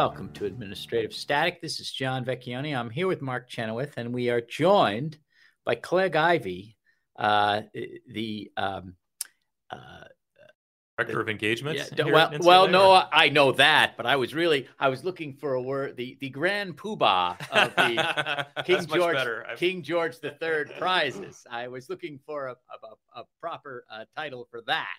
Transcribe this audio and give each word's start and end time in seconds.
Welcome 0.00 0.32
to 0.32 0.46
Administrative 0.46 1.12
Static. 1.12 1.60
This 1.60 1.78
is 1.78 1.92
John 1.92 2.24
Vecchione. 2.24 2.74
I'm 2.74 2.88
here 2.88 3.06
with 3.06 3.20
Mark 3.20 3.50
Chenoweth, 3.50 3.98
and 3.98 4.14
we 4.14 4.30
are 4.30 4.40
joined 4.40 5.18
by 5.66 5.74
Clegg 5.74 6.16
Ivey, 6.16 6.78
uh, 7.18 7.60
the 8.08 8.50
um, 8.56 8.94
uh, 9.70 10.04
director 10.96 11.20
of 11.20 11.28
engagement. 11.28 11.76
Yeah, 11.76 12.06
well, 12.06 12.32
well, 12.40 12.66
no, 12.66 13.02
I 13.12 13.28
know 13.28 13.52
that, 13.52 13.98
but 13.98 14.06
I 14.06 14.16
was 14.16 14.32
really 14.34 14.68
I 14.78 14.88
was 14.88 15.04
looking 15.04 15.34
for 15.34 15.52
a 15.52 15.60
word 15.60 15.98
the 15.98 16.16
the 16.18 16.30
grand 16.30 16.78
poobah 16.78 17.36
of 17.50 17.76
the 17.76 18.46
King 18.64 18.86
George 18.86 19.18
King 19.58 19.82
George 19.82 20.18
the 20.20 20.30
Third 20.30 20.72
prizes. 20.78 21.46
I 21.50 21.68
was 21.68 21.90
looking 21.90 22.18
for 22.24 22.46
a 22.46 22.52
a, 22.52 23.20
a 23.20 23.24
proper 23.38 23.84
uh, 23.92 24.06
title 24.16 24.48
for 24.50 24.62
that, 24.62 24.96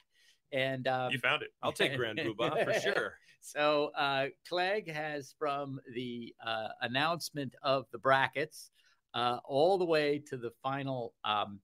and 0.51 0.87
um, 0.87 1.11
you 1.11 1.19
found 1.19 1.41
it. 1.43 1.49
I'll 1.61 1.71
take 1.71 1.95
grand 1.95 2.19
poobah 2.19 2.63
for 2.63 2.79
sure. 2.79 3.13
So 3.43 3.89
uh, 3.97 4.27
Clegg 4.47 4.87
has 4.91 5.33
from 5.39 5.79
the 5.95 6.31
uh, 6.45 6.67
announcement 6.81 7.55
of 7.63 7.85
the 7.91 7.97
brackets 7.97 8.69
uh, 9.15 9.37
all 9.43 9.79
the 9.79 9.85
way 9.85 10.19
to 10.27 10.37
the 10.37 10.51
final 10.61 11.15
um, 11.25 11.59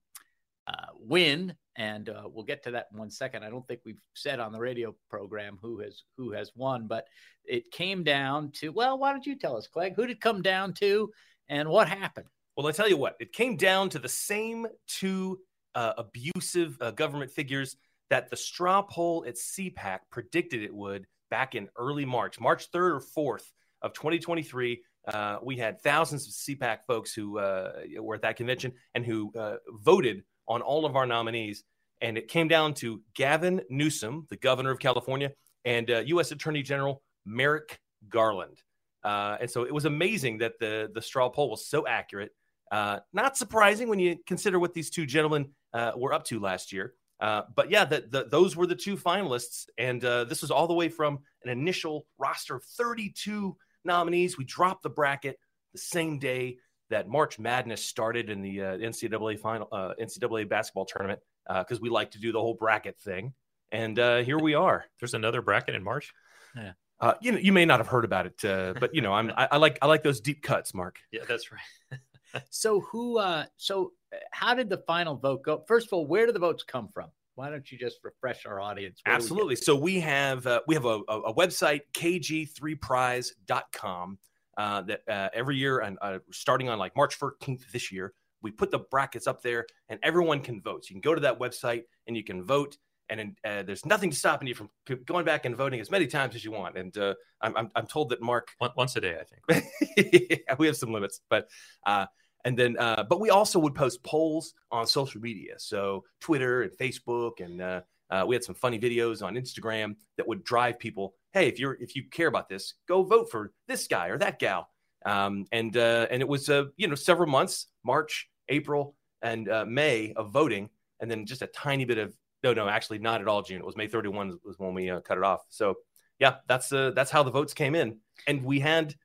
uh, 0.68 0.88
win, 1.00 1.56
and 1.76 2.10
uh, 2.10 2.24
we'll 2.26 2.44
get 2.44 2.64
to 2.64 2.72
that 2.72 2.88
in 2.92 2.98
one 2.98 3.12
second. 3.12 3.44
I 3.44 3.50
don't 3.50 3.66
think 3.68 3.82
we've 3.86 4.02
said 4.16 4.40
on 4.40 4.52
the 4.52 4.60
radio 4.60 4.96
program 5.10 5.60
who 5.62 5.80
has 5.80 6.02
who 6.18 6.32
has 6.32 6.52
won, 6.56 6.88
but 6.88 7.06
it 7.46 7.72
came 7.72 8.04
down 8.04 8.52
to 8.54 8.70
well, 8.70 8.98
why 8.98 9.12
don't 9.12 9.26
you 9.26 9.38
tell 9.38 9.56
us, 9.56 9.68
Clegg? 9.68 9.94
Who 9.96 10.08
did 10.08 10.18
it 10.18 10.22
come 10.22 10.42
down 10.42 10.74
to, 10.76 11.12
and 11.48 11.70
what 11.70 11.88
happened? 11.88 12.28
Well, 12.56 12.68
I 12.68 12.72
tell 12.72 12.90
you 12.90 12.98
what, 12.98 13.16
it 13.20 13.34
came 13.34 13.56
down 13.56 13.90
to 13.90 14.00
the 14.00 14.10
same 14.10 14.66
two 14.88 15.40
uh, 15.76 15.94
abusive 15.98 16.76
uh, 16.82 16.92
government 16.92 17.32
figures 17.32 17.78
that 18.10 18.30
the 18.30 18.38
straw 18.38 18.82
poll 18.82 19.26
at 19.28 19.36
CPAC 19.36 20.00
predicted 20.12 20.64
it 20.64 20.74
would 20.74 21.06
back 21.30 21.56
in 21.56 21.68
early 21.78 22.06
March, 22.06 22.40
March 22.40 22.72
3rd 22.72 23.02
or 23.16 23.38
4th 23.38 23.46
of 23.82 23.94
2023. 23.94 24.82
Uh, 25.08 25.38
we 25.42 25.58
had 25.58 25.82
thousands 25.82 26.28
of 26.28 26.34
CPAC 26.34 26.80
folks 26.86 27.14
who 27.14 27.40
uh, 27.40 27.72
were 28.00 28.16
at 28.16 28.22
that 28.22 28.36
convention 28.36 28.74
and 28.94 29.06
who 29.06 29.32
uh, 29.38 29.56
voted 29.70 30.24
on 30.48 30.62
all 30.62 30.86
of 30.86 30.96
our 30.96 31.06
nominees. 31.06 31.64
And 32.02 32.18
it 32.18 32.28
came 32.28 32.48
down 32.48 32.74
to 32.76 33.02
Gavin 33.16 33.62
Newsom, 33.70 34.28
the 34.30 34.38
governor 34.38 34.72
of 34.72 34.80
California, 34.80 35.32
and 35.66 35.90
U.S. 35.90 36.32
Uh, 36.32 36.36
Attorney 36.36 36.62
General 36.62 37.02
Merrick 37.26 37.80
Garland. 38.10 38.62
Uh, 39.04 39.38
and 39.40 39.50
so 39.50 39.64
it 39.64 39.74
was 39.74 39.86
amazing 39.86 40.40
that 40.40 40.60
the, 40.60 40.90
the 40.94 41.02
straw 41.02 41.30
poll 41.30 41.50
was 41.50 41.68
so 41.68 41.88
accurate. 41.88 42.32
Uh, 42.72 43.00
not 43.14 43.38
surprising 43.38 43.88
when 43.88 44.00
you 44.00 44.18
consider 44.28 44.60
what 44.60 44.74
these 44.74 44.90
two 44.90 45.06
gentlemen 45.06 45.50
were 45.96 46.14
up 46.14 46.26
to 46.26 46.40
last 46.40 46.74
year. 46.74 46.94
Uh, 47.20 47.44
but 47.56 47.72
yeah, 47.72 47.86
the, 47.86 48.06
the, 48.10 48.26
those 48.26 48.56
were 48.56 48.68
the 48.68 48.76
two 48.76 48.96
finalists. 48.96 49.68
And 49.78 50.04
uh, 50.04 50.26
this 50.26 50.42
was 50.42 50.52
all 50.52 50.68
the 50.68 50.74
way 50.74 50.90
from 50.90 51.20
an 51.44 51.50
initial 51.50 52.06
roster 52.18 52.56
of 52.56 52.64
32 52.64 53.56
nominees. 53.84 54.38
We 54.38 54.46
dropped 54.46 54.84
the 54.84 54.90
bracket 54.90 55.40
the 55.74 55.80
same 55.80 56.20
day 56.20 56.58
that 56.90 57.10
March 57.10 57.40
Madness 57.40 57.84
started 57.84 58.30
in 58.30 58.42
the 58.42 58.62
uh, 58.62 58.78
NCAA 58.78 59.40
final 59.40 59.68
uh, 59.72 59.94
NCAA 60.00 60.48
basketball 60.48 60.86
tournament 60.86 61.20
because 61.48 61.78
uh, 61.78 61.82
we 61.82 61.90
like 61.90 62.12
to 62.12 62.20
do 62.20 62.32
the 62.32 62.40
whole 62.40 62.54
bracket 62.54 63.00
thing. 63.00 63.34
And 63.72 64.00
uh, 64.00 64.18
here 64.18 64.40
we 64.40 64.54
are. 64.54 64.86
There's 65.00 65.14
another 65.14 65.42
bracket 65.42 65.76
in 65.76 65.84
March. 65.84 66.14
Yeah. 66.56 66.72
Uh, 67.00 67.14
you 67.22 67.32
know, 67.32 67.38
you 67.38 67.52
may 67.52 67.66
not 67.66 67.80
have 67.80 67.88
heard 67.88 68.06
about 68.06 68.26
it, 68.26 68.44
uh, 68.44 68.74
but 68.80 68.96
you 68.96 69.02
know, 69.02 69.14
I'm 69.14 69.32
I, 69.38 69.50
I, 69.52 69.58
like 69.58 69.78
I 69.82 69.88
like 69.88 70.04
those 70.04 70.20
deep 70.20 70.42
cuts, 70.42 70.74
Mark. 70.74 70.98
Yeah, 71.12 71.22
that's 71.28 71.52
right. 71.52 72.00
so 72.50 72.82
who? 72.82 73.20
Uh, 73.20 73.46
so 73.56 73.94
how 74.32 74.54
did 74.54 74.70
the 74.70 74.84
final 74.88 75.16
vote 75.16 75.44
go? 75.44 75.64
First 75.68 75.88
of 75.88 75.94
all, 75.94 76.08
where 76.08 76.26
do 76.26 76.32
the 76.32 76.40
votes 76.40 76.64
come 76.64 76.88
from? 76.94 77.10
Why 77.36 77.50
don't 77.52 77.72
you 77.72 77.78
just 77.78 78.00
refresh 78.04 78.48
our 78.48 78.60
audience? 78.60 79.00
Where 79.06 79.16
Absolutely. 79.16 79.52
We 79.52 79.58
so 79.58 79.76
we 79.76 80.00
have 80.00 80.48
uh, 80.48 80.62
we 80.68 80.74
have 80.74 80.86
a, 80.86 81.02
a, 81.08 81.32
website 81.34 81.82
kg3prize.com 81.94 84.18
uh, 84.58 84.82
that 84.82 85.02
uh, 85.08 85.30
every 85.34 85.56
year 85.56 85.80
and 85.80 85.98
uh, 86.02 86.20
starting 86.32 86.68
on 86.68 86.80
like 86.80 86.96
March 86.96 87.20
14th 87.20 87.72
this 87.72 87.92
year, 87.92 88.16
we 88.42 88.50
put 88.50 88.72
the 88.72 88.80
brackets 88.80 89.28
up 89.28 89.44
there 89.44 89.68
and 89.90 90.00
everyone 90.02 90.42
can 90.42 90.60
vote. 90.62 90.86
So 90.86 90.90
you 90.90 90.96
can 90.96 91.02
go 91.02 91.14
to 91.14 91.22
that 91.22 91.40
website 91.40 91.84
and 92.08 92.18
you 92.18 92.24
can 92.24 92.44
vote. 92.44 92.76
And 93.10 93.38
uh, 93.46 93.64
there's 93.64 93.86
nothing 93.86 94.12
stopping 94.12 94.48
you 94.48 94.56
from 94.56 94.70
going 95.06 95.24
back 95.24 95.46
and 95.46 95.56
voting 95.56 95.80
as 95.80 95.90
many 95.90 96.08
times 96.08 96.36
as 96.36 96.44
you 96.44 96.52
want. 96.52 96.78
And 96.78 96.98
uh, 96.98 97.14
I'm, 97.42 97.56
I'm, 97.56 97.72
I'm, 97.76 97.88
told 97.88 98.10
that 98.10 98.22
Mark 98.22 98.50
once 98.76 98.96
a 98.96 99.02
day, 99.02 99.18
I 99.20 99.24
think. 99.24 99.66
Yeah, 99.98 100.56
we 100.60 100.68
have 100.68 100.78
some 100.78 100.92
limits, 100.92 101.22
but 101.30 101.48
uh, 101.86 102.06
and 102.48 102.58
then 102.58 102.78
uh, 102.78 103.04
but 103.04 103.20
we 103.20 103.30
also 103.30 103.60
would 103.60 103.76
post 103.76 104.04
polls 104.04 104.54
on 104.72 104.88
social 104.88 105.20
media. 105.20 105.56
So 105.58 106.06
twitter 106.22 106.64
and 106.64 106.72
facebook 106.72 107.42
and 107.44 107.62
uh, 107.62 107.82
uh, 108.10 108.24
we 108.26 108.36
had 108.36 108.44
some 108.44 108.56
funny 108.56 108.80
videos 108.80 109.22
on 109.22 109.36
instagram 109.36 109.96
that 110.16 110.28
would 110.28 110.44
drive 110.44 110.80
people 110.80 111.14
hey 111.34 111.48
if 111.48 111.60
you're 111.60 111.78
if 111.82 111.96
you 111.96 112.04
care 112.10 112.28
about 112.28 112.48
this 112.48 112.76
go 112.88 113.04
vote 113.04 113.30
for 113.30 113.52
this 113.68 113.88
guy 113.88 114.08
or 114.08 114.18
that 114.20 114.40
gal. 114.40 114.70
Um, 115.06 115.46
and 115.52 115.76
uh, 115.76 116.08
and 116.10 116.22
it 116.22 116.28
was 116.28 116.50
uh, 116.50 116.66
you 116.78 116.88
know 116.88 116.96
several 116.96 117.30
months 117.30 117.68
march 117.84 118.30
april 118.50 118.96
and 119.22 119.50
uh, 119.50 119.66
may 119.66 120.14
of 120.14 120.32
voting 120.32 120.70
and 121.00 121.12
then 121.12 121.26
just 121.26 121.42
a 121.42 121.48
tiny 121.48 121.86
bit 121.86 121.98
of 121.98 122.14
no 122.54 122.66
no 122.66 122.70
actually 122.70 123.00
not 123.00 123.22
at 123.22 123.28
all 123.28 123.42
june 123.42 123.60
it 123.60 123.66
was 123.66 123.78
may 123.78 123.88
31 123.88 124.40
was 124.44 124.58
when 124.58 124.74
we 124.74 124.88
cut 125.04 125.18
it 125.18 125.24
off. 125.24 125.42
So 125.50 125.76
yeah 126.20 126.36
that's 126.48 126.72
uh, 126.72 126.92
that's 126.96 127.12
how 127.12 127.24
the 127.24 127.32
votes 127.32 127.54
came 127.54 127.76
in. 127.76 127.98
And 128.28 128.44
we 128.44 128.60
had 128.60 128.96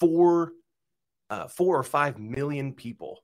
four 0.00 0.52
uh, 1.30 1.48
four 1.48 1.78
or 1.78 1.82
five 1.82 2.18
million 2.18 2.72
people 2.72 3.22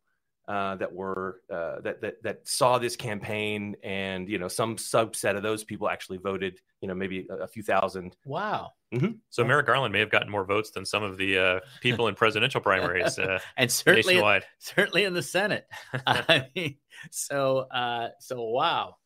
uh, 0.48 0.76
that 0.76 0.92
were 0.92 1.41
uh, 1.53 1.80
that, 1.82 2.00
that 2.00 2.22
that 2.22 2.48
saw 2.48 2.78
this 2.78 2.97
campaign, 2.97 3.76
and 3.82 4.28
you 4.28 4.38
know 4.38 4.48
some 4.48 4.76
subset 4.76 5.36
of 5.36 5.42
those 5.42 5.64
people 5.64 5.88
actually 5.88 6.19
voted. 6.19 6.58
You 6.80 6.88
know, 6.88 6.94
maybe 6.94 7.26
a, 7.30 7.44
a 7.44 7.47
few 7.47 7.62
thousand. 7.62 8.16
Wow. 8.25 8.72
Mm-hmm. 8.92 9.12
So 9.30 9.44
Merrick 9.44 9.66
Garland 9.66 9.92
may 9.92 10.00
have 10.00 10.10
gotten 10.10 10.30
more 10.30 10.44
votes 10.44 10.70
than 10.72 10.84
some 10.84 11.03
of 11.03 11.16
the 11.16 11.38
uh, 11.38 11.60
people 11.80 12.08
in 12.08 12.14
presidential 12.14 12.60
primaries, 12.62 13.19
uh, 13.19 13.38
and 13.56 13.70
certainly 13.70 14.14
nationwide. 14.14 14.44
certainly 14.58 15.04
in 15.04 15.14
the 15.14 15.22
Senate. 15.22 15.66
I 16.06 16.48
mean, 16.54 16.76
so 17.10 17.69
uh, 17.70 18.09
so 18.19 18.42
wow, 18.42 18.97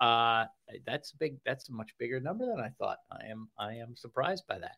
that's 0.87 1.13
big. 1.13 1.37
That's 1.45 1.69
a 1.69 1.73
much 1.73 1.91
bigger 1.99 2.19
number 2.19 2.47
than 2.47 2.61
I 2.61 2.71
thought. 2.79 2.99
I 3.13 3.27
am 3.27 3.49
I 3.59 3.75
am 3.75 3.95
surprised 3.95 4.45
by 4.49 4.59
that. 4.59 4.77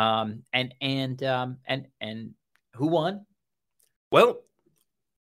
Um, 0.00 0.44
and 0.52 0.74
and 0.80 1.22
um, 1.22 1.58
and 1.66 1.86
and 2.00 2.30
who 2.74 2.86
won? 2.86 3.26
Well, 4.10 4.42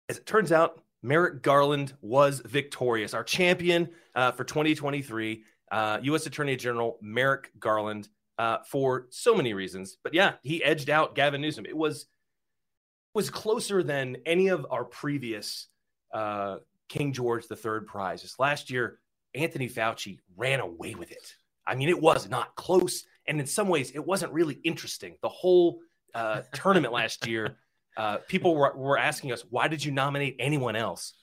as 0.09 0.17
it 0.17 0.25
turns 0.25 0.51
out, 0.51 0.81
Merrick 1.03 1.41
Garland 1.41 1.93
was 2.01 2.41
victorious. 2.45 3.13
Our 3.13 3.23
champion 3.23 3.89
uh, 4.15 4.31
for 4.31 4.43
2023, 4.43 5.43
uh, 5.71 5.99
U.S. 6.03 6.25
Attorney 6.25 6.55
General 6.55 6.97
Merrick 7.01 7.51
Garland, 7.59 8.09
uh, 8.37 8.59
for 8.69 9.07
so 9.09 9.35
many 9.35 9.53
reasons. 9.53 9.97
But 10.03 10.13
yeah, 10.13 10.33
he 10.43 10.63
edged 10.63 10.89
out 10.89 11.15
Gavin 11.15 11.41
Newsom. 11.41 11.65
It 11.65 11.75
was 11.75 12.07
was 13.13 13.29
closer 13.31 13.81
than 13.81 14.17
any 14.25 14.49
of 14.49 14.67
our 14.69 14.83
previous 14.83 15.67
uh, 16.13 16.57
King 16.87 17.13
George 17.13 17.45
III 17.49 17.81
prizes. 17.87 18.35
Last 18.37 18.69
year, 18.69 18.99
Anthony 19.33 19.67
Fauci 19.67 20.19
ran 20.35 20.59
away 20.59 20.93
with 20.93 21.11
it. 21.11 21.33
I 21.65 21.75
mean, 21.75 21.89
it 21.89 21.99
was 21.99 22.29
not 22.29 22.55
close, 22.55 23.03
and 23.27 23.39
in 23.39 23.47
some 23.47 23.69
ways, 23.69 23.91
it 23.91 24.05
wasn't 24.05 24.33
really 24.33 24.59
interesting. 24.63 25.15
The 25.21 25.29
whole 25.29 25.79
uh, 26.13 26.41
tournament 26.53 26.93
last 26.93 27.27
year 27.27 27.57
uh, 27.97 28.17
people 28.27 28.55
were, 28.55 28.75
were 28.75 28.97
asking 28.97 29.31
us, 29.31 29.43
why 29.49 29.67
did 29.67 29.83
you 29.83 29.91
nominate 29.91 30.35
anyone 30.39 30.75
else? 30.75 31.13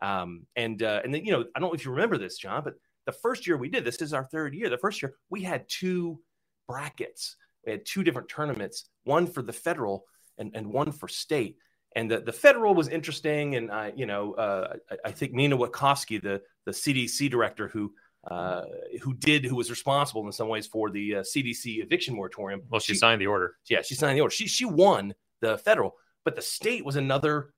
Um, 0.00 0.46
and 0.56 0.82
uh, 0.82 1.00
and 1.04 1.14
then, 1.14 1.24
you 1.24 1.32
know, 1.32 1.44
I 1.54 1.60
don't 1.60 1.68
know 1.68 1.74
if 1.74 1.84
you 1.84 1.92
remember 1.92 2.18
this, 2.18 2.38
John, 2.38 2.64
but 2.64 2.74
the 3.06 3.12
first 3.12 3.46
year 3.46 3.56
we 3.56 3.68
did 3.68 3.84
this, 3.84 3.98
this 3.98 4.08
is 4.08 4.14
our 4.14 4.24
third 4.24 4.54
year. 4.54 4.68
The 4.68 4.78
first 4.78 5.00
year 5.02 5.14
we 5.30 5.42
had 5.42 5.66
two 5.68 6.20
brackets. 6.66 7.36
We 7.64 7.72
had 7.72 7.86
two 7.86 8.02
different 8.02 8.28
tournaments, 8.28 8.88
one 9.04 9.26
for 9.26 9.42
the 9.42 9.52
federal 9.52 10.06
and, 10.38 10.50
and 10.54 10.72
one 10.72 10.90
for 10.90 11.06
state. 11.06 11.58
And 11.94 12.10
the, 12.10 12.20
the 12.20 12.32
federal 12.32 12.74
was 12.74 12.88
interesting. 12.88 13.54
And, 13.54 13.70
uh, 13.70 13.90
you 13.94 14.06
know, 14.06 14.32
uh, 14.34 14.76
I, 14.90 15.08
I, 15.08 15.12
think 15.12 15.32
Nina 15.32 15.56
Witkowski, 15.56 16.20
the, 16.22 16.40
the 16.64 16.72
CDC 16.72 17.30
director 17.30 17.68
who 17.68 17.92
uh, 18.30 18.62
who 19.02 19.14
did, 19.14 19.44
who 19.44 19.56
was 19.56 19.68
responsible 19.68 20.24
in 20.24 20.32
some 20.32 20.48
ways 20.48 20.66
for 20.66 20.90
the 20.90 21.16
uh, 21.16 21.20
CDC 21.22 21.82
eviction 21.82 22.14
moratorium. 22.14 22.62
Well, 22.70 22.80
she, 22.80 22.92
she, 22.92 22.98
signed 22.98 23.20
the 23.20 23.26
order. 23.26 23.56
Yeah, 23.68 23.82
she 23.82 23.96
signed 23.96 24.16
the 24.16 24.20
order. 24.20 24.32
She 24.32 24.46
she 24.46 24.64
won 24.64 25.14
the 25.40 25.58
federal, 25.58 25.96
but 26.24 26.36
the 26.36 26.42
state 26.42 26.84
was 26.84 26.96
another 26.96 27.52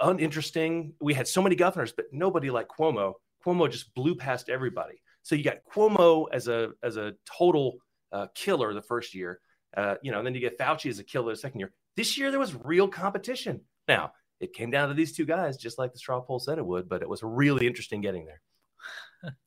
uninteresting. 0.00 0.94
We 1.00 1.14
had 1.14 1.28
so 1.28 1.42
many 1.42 1.56
governors, 1.56 1.92
but 1.92 2.06
nobody 2.12 2.50
like 2.50 2.68
Cuomo. 2.68 3.14
Cuomo 3.44 3.70
just 3.70 3.94
blew 3.94 4.14
past 4.14 4.48
everybody. 4.48 5.00
So 5.22 5.34
you 5.34 5.44
got 5.44 5.58
Cuomo 5.72 6.26
as 6.32 6.48
a 6.48 6.70
as 6.82 6.96
a 6.96 7.14
total 7.38 7.78
uh, 8.12 8.26
killer 8.34 8.72
the 8.74 8.82
first 8.82 9.14
year, 9.14 9.40
uh, 9.76 9.96
you 10.02 10.12
know, 10.12 10.18
and 10.18 10.26
then 10.26 10.34
you 10.34 10.40
get 10.40 10.58
Fauci 10.58 10.90
as 10.90 10.98
a 10.98 11.04
killer 11.04 11.32
the 11.32 11.38
second 11.38 11.60
year. 11.60 11.72
This 11.96 12.16
year 12.18 12.30
there 12.30 12.40
was 12.40 12.54
real 12.54 12.88
competition. 12.88 13.62
Now 13.88 14.12
it 14.40 14.52
came 14.52 14.70
down 14.70 14.88
to 14.88 14.94
these 14.94 15.16
two 15.16 15.24
guys, 15.24 15.56
just 15.56 15.78
like 15.78 15.92
the 15.92 15.98
straw 15.98 16.20
poll 16.20 16.38
said 16.38 16.58
it 16.58 16.66
would, 16.66 16.88
but 16.88 17.02
it 17.02 17.08
was 17.08 17.22
really 17.22 17.66
interesting 17.66 18.00
getting 18.00 18.26
there. 18.26 18.40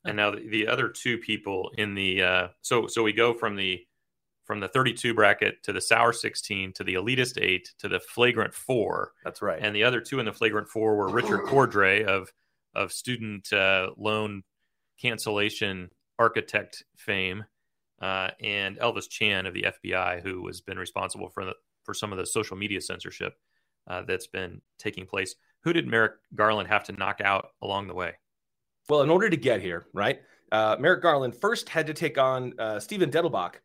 and 0.05 0.17
now 0.17 0.31
the, 0.31 0.47
the, 0.49 0.67
other 0.67 0.89
two 0.89 1.17
people 1.19 1.71
in 1.77 1.93
the 1.93 2.21
uh, 2.21 2.47
so 2.61 2.87
so 2.87 3.03
we 3.03 3.13
go 3.13 3.33
from 3.33 3.55
the 3.55 3.79
from 4.49 4.59
the 4.59 4.67
32 4.67 5.13
bracket 5.13 5.61
to 5.61 5.71
the 5.71 5.79
sour 5.79 6.11
16 6.11 6.73
to 6.73 6.83
the 6.83 6.95
elitist 6.95 7.39
8 7.39 7.71
to 7.77 7.87
the 7.87 7.99
flagrant 7.99 8.51
4 8.51 9.11
that's 9.23 9.43
right. 9.43 9.59
And 9.61 9.75
the 9.75 9.83
other 9.83 10.01
two 10.01 10.19
in 10.19 10.25
the 10.25 10.33
flagrant 10.33 10.67
4 10.67 10.95
were 10.95 11.07
richard 11.07 11.41
cordray 11.41 12.03
of 12.03 12.33
of 12.73 12.91
student 12.91 13.53
uh, 13.53 13.91
loan 13.95 14.41
cancellation 14.99 15.91
architect 16.17 16.83
fame 16.97 17.45
uh, 18.01 18.29
and 18.41 18.79
elvis 18.79 19.07
chan 19.07 19.45
of 19.45 19.53
the 19.53 19.67
fbi 19.85 20.19
who 20.23 20.47
has 20.47 20.61
been 20.61 20.79
responsible 20.79 21.29
for 21.29 21.45
the 21.45 21.53
for 21.83 21.93
some 21.93 22.11
of 22.11 22.17
the 22.17 22.25
social 22.25 22.57
media 22.57 22.81
censorship 22.81 23.35
uh, 23.85 24.01
that's 24.01 24.27
been 24.27 24.61
taking 24.79 25.05
place. 25.05 25.35
Who 25.59 25.73
did 25.73 25.87
merrick 25.87 26.13
garland 26.33 26.69
have 26.69 26.85
to 26.85 26.91
knock 26.93 27.21
out 27.21 27.49
along 27.61 27.85
the 27.85 27.93
way? 27.93 28.13
Well 28.89 29.03
in 29.03 29.11
order 29.11 29.29
to 29.29 29.37
get 29.37 29.61
here 29.61 29.85
right 29.93 30.21
uh, 30.51 30.75
merrick 30.79 31.03
garland 31.03 31.35
first 31.35 31.69
had 31.69 31.85
to 31.85 31.93
take 31.93 32.17
on 32.17 32.53
uh, 32.57 32.79
steven 32.79 33.11
dettelbach 33.11 33.57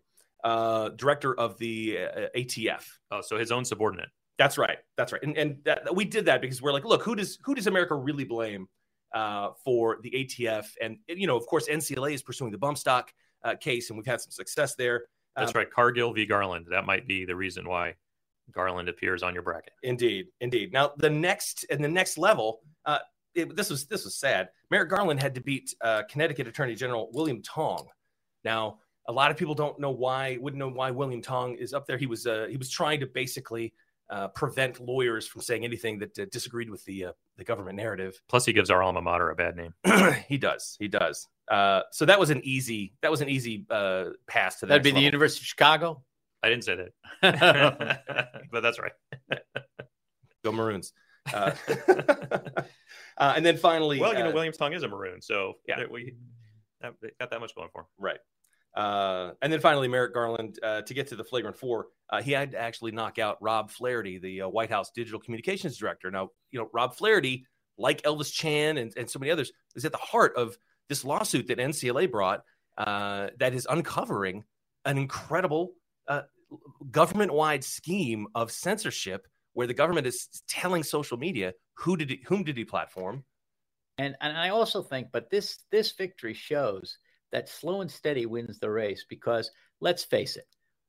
uh, 0.45 0.91
director 0.91 1.39
of 1.39 1.59
the 1.59 1.99
uh, 1.99 2.27
ATF. 2.37 2.85
Oh, 3.11 3.21
so 3.23 3.37
his 3.39 3.51
own 3.51 3.65
subordinate. 3.65 4.11
That's 4.39 4.59
right. 4.59 4.79
That's 4.97 5.13
right. 5.13 5.23
And 5.23 5.37
and 5.37 5.59
that, 5.65 5.95
we 5.95 6.05
did 6.05 6.27
that 6.27 6.41
because 6.41 6.61
we're 6.61 6.73
like, 6.73 6.85
look, 6.85 7.03
who 7.03 7.17
does 7.17 7.39
who 7.43 7.55
does 7.55 7.67
America 7.67 7.95
really 7.95 8.25
blame 8.25 8.69
uh, 9.15 9.51
for 9.65 9.99
the 10.03 10.11
ATF? 10.11 10.67
And 10.81 10.99
you 11.09 11.27
know, 11.27 11.37
of 11.37 11.47
course, 11.47 11.69
NCLA 11.69 12.15
is 12.15 12.23
pursuing 12.23 12.53
the 12.53 12.59
bump 12.59 12.79
stock 12.79 13.13
uh, 13.43 13.55
case, 13.57 13.91
and 13.91 13.97
we've 13.97 14.07
had 14.07 14.21
some 14.21 14.31
success 14.31 14.75
there. 14.75 15.05
That's 15.37 15.55
um, 15.55 15.59
right. 15.59 15.71
Cargill 15.71 16.13
v. 16.13 16.27
Garland. 16.27 16.67
That 16.71 16.85
might 16.85 17.07
be 17.07 17.25
the 17.25 17.35
reason 17.35 17.67
why 17.69 17.95
Garland 18.53 18.89
appears 18.89 19.23
on 19.23 19.35
your 19.35 19.43
bracket. 19.43 19.73
Indeed, 19.83 20.27
indeed. 20.41 20.73
Now 20.73 20.93
the 20.99 21.11
next 21.11 21.65
and 21.71 21.83
the 21.83 21.89
next 21.89 22.19
level. 22.19 22.61
Uh, 22.85 22.99
it, 23.35 23.57
this 23.57 23.71
was 23.71 23.87
this 23.87 24.05
was 24.05 24.17
sad. 24.17 24.49
Merrick 24.71 24.91
Garland 24.91 25.21
had 25.21 25.35
to 25.35 25.41
beat 25.41 25.75
uh, 25.81 26.03
Connecticut 26.09 26.47
Attorney 26.47 26.75
General 26.75 27.11
William 27.13 27.43
Tong. 27.43 27.87
Now 28.45 28.79
a 29.07 29.13
lot 29.13 29.31
of 29.31 29.37
people 29.37 29.55
don't 29.55 29.79
know 29.79 29.91
why, 29.91 30.39
wouldn't 30.41 30.59
know 30.59 30.69
why 30.69 30.91
William 30.91 31.23
Tong 31.23 31.55
is 31.55 31.75
up 31.75 31.87
there. 31.87 31.99
He 31.99 32.07
was 32.07 32.27
uh, 32.27 32.47
he 32.49 32.57
was 32.57 32.71
trying 32.71 33.01
to 33.01 33.07
basically 33.07 33.75
uh, 34.11 34.29
prevent 34.29 34.81
lawyers 34.81 35.27
from 35.27 35.41
saying 35.43 35.65
anything 35.65 35.99
that 35.99 36.19
uh, 36.19 36.27
disagreed 36.31 36.71
with 36.71 36.85
the 36.85 37.07
uh, 37.07 37.13
the 37.37 37.45
government 37.45 37.77
narrative. 37.77 38.21
Plus, 38.29 38.45
he 38.45 38.53
gives 38.53 38.71
our 38.71 38.83
alma 38.83 39.03
mater 39.03 39.31
a 39.31 39.35
bad 39.35 39.57
name. 39.57 39.75
he 40.29 40.39
does. 40.39 40.77
He 40.79 40.89
does. 40.89 41.29
Uh, 41.51 41.83
so 41.93 42.05
that 42.07 42.19
was 42.19 42.31
an 42.31 42.41
easy 42.45 42.95
that 43.03 43.11
was 43.11 43.21
an 43.21 43.29
easy 43.29 43.67
uh, 43.71 44.07
pass 44.27 44.61
to 44.61 44.67
that. 44.67 44.71
That'd 44.71 44.83
be 44.83 44.91
level. 44.91 45.01
the 45.01 45.05
University 45.07 45.43
of 45.43 45.47
Chicago. 45.47 46.03
I 46.43 46.51
didn't 46.51 46.65
say 46.65 46.77
that, 47.23 48.03
but 48.53 48.61
that's 48.63 48.79
right. 48.79 48.93
Go 50.43 50.53
Maroons. 50.53 50.93
Uh, 53.17 53.35
and 53.37 53.47
then 53.47 53.57
finally, 53.57 54.01
well, 54.01 54.13
you 54.13 54.25
know, 54.25 54.33
William 54.33 54.53
Tong 54.53 54.73
is 54.73 54.83
a 54.83 54.89
Maroon, 54.89 55.23
so 55.23 55.55
yeah, 55.69 55.85
we 55.89 56.17
got 56.83 57.31
that 57.31 57.41
much 57.41 57.55
going 57.55 57.69
for 57.73 57.83
him. 57.83 57.87
Right. 57.97 58.19
Uh, 58.75 59.33
and 59.41 59.53
then 59.53 59.61
finally, 59.61 59.87
Merrick 59.87 60.15
Garland, 60.15 60.59
uh, 60.63 60.83
to 60.83 60.95
get 60.95 61.09
to 61.09 61.17
the 61.17 61.25
flagrant 61.25 61.57
four, 61.57 61.87
uh, 62.11 62.21
he 62.21 62.33
had 62.33 62.53
to 62.53 62.59
actually 62.59 62.91
knock 62.91 63.19
out 63.19 63.39
Rob 63.41 63.71
Flaherty, 63.71 64.19
the 64.19 64.43
uh, 64.43 64.49
White 64.49 64.71
House 64.71 64.91
digital 64.95 65.21
communications 65.21 65.77
director. 65.77 66.11
Now, 66.11 66.31
you 66.51 66.59
know, 66.59 66.69
Rob 66.73 66.95
Flaherty, 66.97 67.47
like 67.79 68.03
Elvis 68.03 68.33
Chan 68.33 68.77
and, 68.79 68.93
and 68.97 69.09
so 69.09 69.19
many 69.19 69.31
others, 69.31 69.53
is 69.77 69.85
at 69.85 69.93
the 69.93 69.99
heart 69.99 70.37
of 70.37 70.57
this 70.89 71.05
lawsuit 71.05 71.47
that 71.49 71.59
NCLA 71.59 72.11
brought 72.11 72.43
uh, 72.77 73.29
that 73.39 73.55
is 73.55 73.67
uncovering 73.71 74.45
an 74.85 74.99
incredible 74.99 75.73
uh, 76.09 76.23
government 76.91 77.33
wide 77.33 77.65
scheme 77.65 78.27
of 78.35 78.51
censorship 78.51 79.27
where 79.53 79.67
the 79.69 79.75
government 79.75 80.07
is 80.07 80.29
telling 80.49 80.83
social 80.83 81.17
media 81.17 81.53
who 81.75 81.97
did 81.97 82.11
he, 82.11 82.23
whom 82.27 82.43
did 82.43 82.57
he 82.57 82.65
platform. 82.65 83.25
And, 83.99 84.17
and 84.21 84.37
I 84.37 84.49
also 84.49 84.83
think, 84.83 85.09
but 85.13 85.31
this 85.31 85.59
this 85.71 85.93
victory 85.93 86.35
shows 86.35 86.99
that 87.35 87.49
slow 87.49 87.81
and 87.81 87.91
steady 87.91 88.27
wins 88.27 88.61
the 88.61 88.71
race 88.71 89.05
because 89.09 89.51
let's 89.81 90.05
face 90.05 90.37
it, 90.37 90.47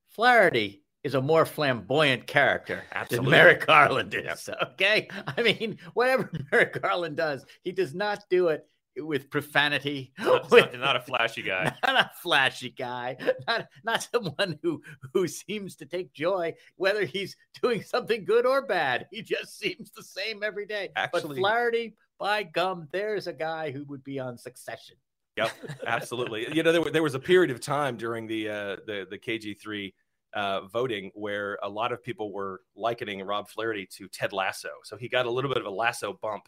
Flaherty 0.10 0.84
is 1.04 1.16
a 1.16 1.22
more 1.22 1.44
flamboyant 1.44 2.28
character 2.28 2.84
Absolutely. 2.94 3.26
than 3.26 3.32
Merrick 3.32 3.66
Garland 3.66 4.14
is. 4.14 4.48
Yep. 4.48 4.58
Okay. 4.74 5.10
I 5.38 5.42
mean, 5.42 5.80
whatever 5.96 6.30
Merrick 6.52 6.80
Garland 6.80 7.18
does, 7.18 7.44
he 7.64 7.72
does 7.72 7.96
not 7.96 8.24
do 8.30 8.50
it 8.50 8.64
with 8.96 9.32
profanity. 9.32 10.14
Not, 10.20 10.52
with, 10.52 10.72
not, 10.74 10.80
not, 10.80 10.96
a 10.98 11.00
flashy 11.00 11.42
guy. 11.42 11.76
Not 11.84 11.96
a 11.96 12.12
flashy 12.22 12.70
guy. 12.70 13.18
Not 13.48 13.68
not 13.84 14.08
someone 14.14 14.60
who 14.62 14.84
who 15.16 15.28
seems 15.28 15.76
to 15.78 15.88
take 15.88 16.14
joy 16.14 16.54
whether 16.76 17.06
he's 17.06 17.36
doing 17.60 17.82
something 17.82 18.24
good 18.24 18.46
or 18.46 18.68
bad. 18.68 19.08
He 19.12 19.24
just 19.24 19.58
seems 19.58 19.92
the 19.92 20.04
same 20.04 20.44
every 20.44 20.68
day. 20.68 20.92
Actually, 20.96 21.22
but 21.22 21.38
Flaherty, 21.38 21.96
by 22.20 22.44
gum, 22.44 22.88
there's 22.92 23.26
a 23.26 23.34
guy 23.34 23.72
who 23.72 23.84
would 23.86 24.04
be 24.04 24.20
on 24.20 24.38
Succession. 24.38 24.96
Yep, 25.38 25.52
absolutely. 25.86 26.48
you 26.54 26.64
know, 26.64 26.72
there, 26.72 26.84
there 26.92 27.04
was 27.04 27.16
a 27.16 27.20
period 27.20 27.52
of 27.52 27.60
time 27.60 27.98
during 27.98 28.26
the 28.28 28.50
uh, 28.50 28.76
the 28.86 29.06
the 29.10 29.18
KG 29.18 29.60
three 29.60 29.94
uh, 30.34 30.62
voting 30.68 31.12
where 31.14 31.58
a 31.64 31.70
lot 31.70 31.92
of 31.92 32.04
people 32.04 32.32
were 32.32 32.62
likening 32.76 33.22
Rob 33.24 33.50
Flaherty 33.50 33.88
to 33.98 34.08
Ted 34.08 34.34
Lasso. 34.34 34.70
So 34.84 34.98
he 34.98 35.08
got 35.08 35.26
a 35.26 35.32
little 35.32 35.50
bit 35.50 35.60
of 35.60 35.66
a 35.66 35.72
Lasso 35.72 36.18
bump 36.22 36.48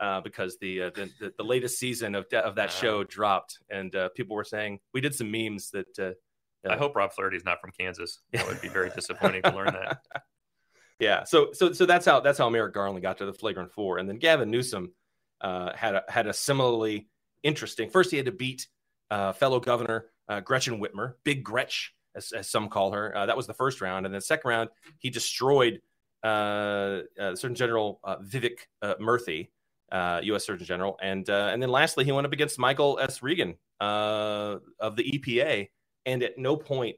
uh, 0.00 0.20
because 0.20 0.58
the, 0.58 0.82
uh, 0.82 0.90
the, 0.94 1.10
the 1.20 1.32
the 1.38 1.44
latest 1.44 1.78
season 1.78 2.14
of 2.14 2.26
of 2.32 2.56
that 2.56 2.72
show 2.72 3.04
dropped, 3.04 3.58
and 3.68 3.94
uh, 3.94 4.08
people 4.10 4.34
were 4.34 4.44
saying 4.44 4.80
we 4.92 5.00
did 5.00 5.14
some 5.14 5.30
memes 5.30 5.70
that. 5.70 5.98
Uh, 5.98 6.12
I 6.68 6.76
hope 6.76 6.94
Rob 6.94 7.10
Flaherty 7.12 7.38
is 7.38 7.44
not 7.44 7.58
from 7.58 7.70
Kansas. 7.70 8.18
That 8.32 8.46
would 8.46 8.60
be 8.60 8.68
very 8.68 8.90
disappointing 8.90 9.40
to 9.42 9.54
learn 9.54 9.72
that. 9.72 10.02
Yeah, 10.98 11.24
so 11.24 11.48
so 11.54 11.72
so 11.72 11.86
that's 11.86 12.04
how 12.04 12.20
that's 12.20 12.36
how 12.36 12.50
Merrick 12.50 12.74
Garland 12.74 13.00
got 13.00 13.16
to 13.18 13.24
the 13.24 13.32
flagrant 13.32 13.72
four, 13.72 13.96
and 13.96 14.06
then 14.06 14.18
Gavin 14.18 14.50
Newsom 14.50 14.92
had 15.40 15.94
a, 15.94 16.04
had 16.10 16.26
a 16.26 16.34
similarly 16.34 17.08
interesting. 17.42 17.90
First, 17.90 18.10
he 18.10 18.16
had 18.16 18.26
to 18.26 18.32
beat 18.32 18.66
uh, 19.10 19.32
fellow 19.32 19.60
governor 19.60 20.06
uh, 20.28 20.40
Gretchen 20.40 20.80
Whitmer, 20.80 21.14
Big 21.24 21.42
Gretch, 21.42 21.94
as, 22.14 22.32
as 22.32 22.48
some 22.48 22.68
call 22.68 22.92
her. 22.92 23.16
Uh, 23.16 23.26
that 23.26 23.36
was 23.36 23.46
the 23.46 23.54
first 23.54 23.80
round, 23.80 24.06
and 24.06 24.14
then 24.14 24.20
second 24.20 24.48
round, 24.48 24.70
he 24.98 25.10
destroyed 25.10 25.80
uh, 26.22 27.00
uh, 27.18 27.34
Surgeon 27.34 27.54
General 27.54 28.00
uh, 28.04 28.16
Vivek 28.18 28.58
Murthy, 29.00 29.48
U.S. 29.92 30.44
Surgeon 30.44 30.66
General, 30.66 30.96
and 31.02 31.28
and 31.28 31.60
then 31.60 31.70
lastly, 31.70 32.04
he 32.04 32.12
went 32.12 32.26
up 32.26 32.32
against 32.32 32.58
Michael 32.58 32.98
S. 33.00 33.22
Regan 33.22 33.56
of 33.80 34.96
the 34.96 35.10
EPA, 35.12 35.68
and 36.06 36.22
at 36.22 36.38
no 36.38 36.56
point. 36.56 36.96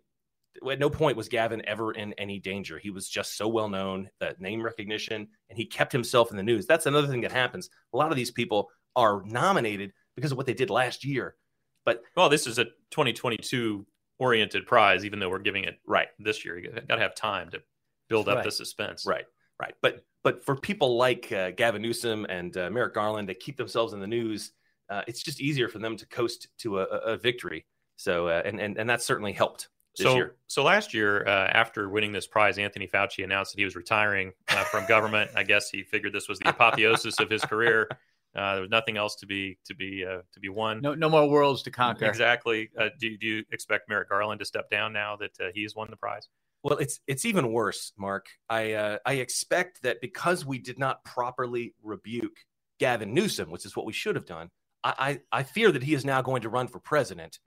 At 0.71 0.78
no 0.78 0.90
point 0.90 1.17
was 1.17 1.31
Gavin 1.31 1.67
ever 1.67 1.93
in 1.93 2.12
any 2.19 2.38
danger. 2.38 2.78
He 2.78 2.90
was 2.90 3.09
just 3.09 3.38
so 3.38 3.49
well 3.49 3.71
known, 3.71 4.11
that 4.21 4.38
name 4.38 4.62
recognition, 4.62 5.26
and 5.49 5.59
he 5.59 5.64
kept 5.64 5.90
himself 5.90 6.31
in 6.31 6.37
the 6.37 6.43
news. 6.43 6.67
That's 6.67 6.85
another 6.85 7.09
thing 7.09 7.23
that 7.23 7.33
happens. 7.33 7.71
A 7.95 7.97
lot 7.97 8.11
of 8.11 8.17
these 8.17 8.31
people 8.31 8.69
are 8.95 9.23
nominated 9.25 9.95
because 10.14 10.33
of 10.33 10.37
what 10.37 10.47
they 10.47 10.54
did 10.54 10.71
last 10.71 11.04
year. 11.04 11.37
But 11.85 12.02
well, 12.16 12.28
this 12.28 12.47
is 12.47 12.59
a 12.59 12.64
2022 12.90 13.87
oriented 14.19 14.66
prize, 14.66 15.04
even 15.04 15.19
though 15.19 15.28
we're 15.28 15.40
giving 15.40 15.64
it 15.64 15.78
right 15.87 16.09
this 16.19 16.45
year. 16.45 16.59
You 16.59 16.71
got 16.71 16.97
to 16.97 17.02
have 17.02 17.14
time 17.14 17.50
to 17.50 17.62
build 18.09 18.28
up 18.28 18.37
right. 18.37 18.45
the 18.45 18.52
suspense. 18.52 19.04
Right, 19.07 19.25
right. 19.61 19.75
But 19.83 20.04
but 20.23 20.45
for 20.45 20.54
people 20.54 20.97
like 20.97 21.33
uh, 21.33 21.50
Gavin 21.50 21.83
Newsom 21.83 22.25
and 22.26 22.57
uh, 22.57 22.71
Merrick 22.71 22.95
Garland 22.95 23.28
to 23.28 23.35
keep 23.35 23.57
themselves 23.57 23.92
in 23.92 24.00
the 24.00 24.07
news, 24.07 24.52
uh, 24.88 25.02
it's 25.07 25.23
just 25.23 25.40
easier 25.40 25.69
for 25.69 25.78
them 25.78 25.97
to 25.97 26.07
coast 26.07 26.49
to 26.59 26.81
a, 26.81 26.85
a 26.85 27.16
victory. 27.16 27.66
So 27.97 28.28
uh, 28.28 28.42
and 28.45 28.61
and 28.61 28.78
and 28.78 28.88
that 28.88 29.02
certainly 29.02 29.33
helped. 29.33 29.69
so, 29.95 30.14
year. 30.14 30.37
so 30.47 30.62
last 30.62 30.95
year, 30.95 31.26
uh, 31.26 31.49
after 31.49 31.88
winning 31.88 32.12
this 32.12 32.26
prize, 32.26 32.59
Anthony 32.59 32.87
Fauci 32.87 33.25
announced 33.25 33.52
that 33.52 33.59
he 33.59 33.64
was 33.64 33.76
retiring 33.76 34.33
uh, 34.49 34.64
from 34.64 34.87
government. 34.87 35.31
I 35.37 35.42
guess 35.42 35.69
he 35.69 35.83
figured 35.83 36.12
this 36.12 36.28
was 36.28 36.38
the 36.38 36.50
apotheosis 36.50 37.19
of 37.19 37.28
his 37.28 37.45
career. 37.45 37.88
Uh, 38.35 38.55
there 38.55 38.62
was 38.62 38.71
nothing 38.71 38.97
else 38.97 39.17
to 39.17 39.27
be 39.27 39.59
to 39.67 39.75
be 39.75 40.05
uh, 40.05 40.23
to 40.33 40.41
be 40.41 40.49
won. 40.49 40.81
No, 40.81 40.95
no 40.95 41.09
more 41.09 41.29
worlds 41.29 41.62
to 41.65 41.71
conquer. 41.71 42.07
Exactly. 42.07 42.71
Uh, 42.79 42.89
do, 42.99 43.17
do 43.19 43.27
you 43.27 43.45
expect 43.53 43.89
Merrick 43.89 44.09
Garland 44.09 44.39
to 44.39 44.47
step 44.47 44.71
down 44.71 44.93
now 44.93 45.17
that 45.17 45.41
uh, 45.41 45.51
he's 45.55 45.75
won 45.75 45.89
the 45.91 45.97
prize? 45.97 46.29
Well, 46.62 46.79
it's 46.79 47.01
it's 47.07 47.25
even 47.25 47.53
worse, 47.53 47.93
Mark. 47.99 48.27
I 48.49 48.73
uh, 48.73 48.99
I 49.05 49.15
expect 49.15 49.83
that 49.83 50.01
because 50.01 50.47
we 50.47 50.59
did 50.59 50.79
not 50.79 51.05
properly 51.05 51.75
rebuke 51.83 52.37
Gavin 52.79 53.12
Newsom, 53.12 53.51
which 53.51 53.67
is 53.67 53.77
what 53.77 53.87
we 53.87 53.93
should 53.93 54.17
have 54.17 54.27
done. 54.27 54.51
I, 54.85 55.21
I, 55.33 55.41
I 55.41 55.43
fear 55.43 55.71
that 55.73 55.83
he 55.83 55.95
is 55.95 56.05
now 56.05 56.23
going 56.23 56.43
to 56.43 56.49
run 56.49 56.69
for 56.69 56.79
president 56.79 57.39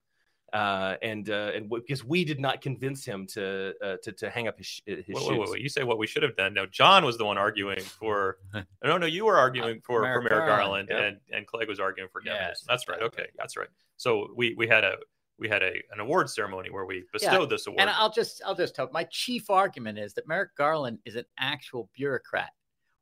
uh, 0.52 0.96
and 1.02 1.28
uh, 1.28 1.50
and 1.54 1.68
because 1.68 2.04
we 2.04 2.24
did 2.24 2.40
not 2.40 2.60
convince 2.60 3.04
him 3.04 3.26
to 3.26 3.74
uh, 3.82 3.96
to, 4.02 4.12
to 4.12 4.30
hang 4.30 4.48
up 4.48 4.58
his, 4.58 4.80
his 4.86 5.04
wait, 5.08 5.18
shoes. 5.18 5.28
Wait, 5.28 5.50
wait, 5.50 5.60
You 5.60 5.68
say 5.68 5.82
what 5.82 5.98
we 5.98 6.06
should 6.06 6.22
have 6.22 6.36
done. 6.36 6.54
No, 6.54 6.66
John 6.66 7.04
was 7.04 7.18
the 7.18 7.24
one 7.24 7.38
arguing 7.38 7.80
for. 7.80 8.38
no, 8.84 8.96
no, 8.96 9.06
you 9.06 9.24
were 9.24 9.36
arguing 9.36 9.80
for 9.80 10.02
Merrick 10.02 10.22
for 10.22 10.28
Merrick 10.28 10.48
Garland, 10.48 10.88
yep. 10.90 11.00
and 11.00 11.16
and 11.32 11.46
Clegg 11.46 11.68
was 11.68 11.80
arguing 11.80 12.08
for 12.12 12.20
Gavin. 12.20 12.40
Yes, 12.48 12.64
that's 12.66 12.88
right. 12.88 13.02
Okay, 13.02 13.26
that's 13.36 13.56
right. 13.56 13.68
So 13.96 14.28
we 14.36 14.54
we 14.56 14.68
had 14.68 14.84
a 14.84 14.96
we 15.38 15.48
had 15.48 15.62
a 15.62 15.82
an 15.92 16.00
award 16.00 16.30
ceremony 16.30 16.70
where 16.70 16.84
we 16.84 17.04
bestowed 17.12 17.40
yeah. 17.40 17.46
this 17.46 17.66
award. 17.66 17.80
And 17.80 17.90
I'll 17.90 18.12
just 18.12 18.40
I'll 18.46 18.54
just 18.54 18.74
tell 18.74 18.88
my 18.92 19.04
chief 19.04 19.50
argument 19.50 19.98
is 19.98 20.14
that 20.14 20.28
Merrick 20.28 20.56
Garland 20.56 20.98
is 21.04 21.16
an 21.16 21.24
actual 21.38 21.90
bureaucrat, 21.94 22.50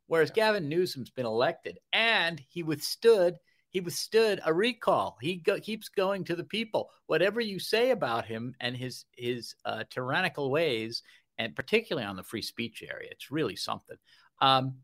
whereas 0.07 0.31
yeah. 0.31 0.47
Gavin 0.47 0.69
Newsom's 0.69 1.11
been 1.11 1.27
elected 1.27 1.79
and 1.93 2.43
he 2.49 2.63
withstood 2.63 3.37
he 3.75 3.81
withstood 3.81 4.41
a 4.47 4.55
recall. 4.55 5.19
He 5.21 5.37
go, 5.37 5.59
keeps 5.59 5.89
going 5.89 6.25
to 6.25 6.37
the 6.37 6.45
people. 6.45 6.91
Whatever 7.07 7.41
you 7.41 7.59
say 7.59 7.91
about 7.91 8.25
him 8.25 8.55
and 8.61 8.77
his 8.77 9.05
his 9.17 9.57
uh, 9.65 9.83
tyrannical 9.91 10.51
ways, 10.51 11.03
and 11.39 11.55
particularly 11.57 12.07
on 12.07 12.15
the 12.15 12.23
free 12.23 12.41
speech 12.41 12.85
area, 12.89 13.09
it's 13.11 13.33
really 13.33 13.57
something. 13.57 13.97
Um, 14.41 14.77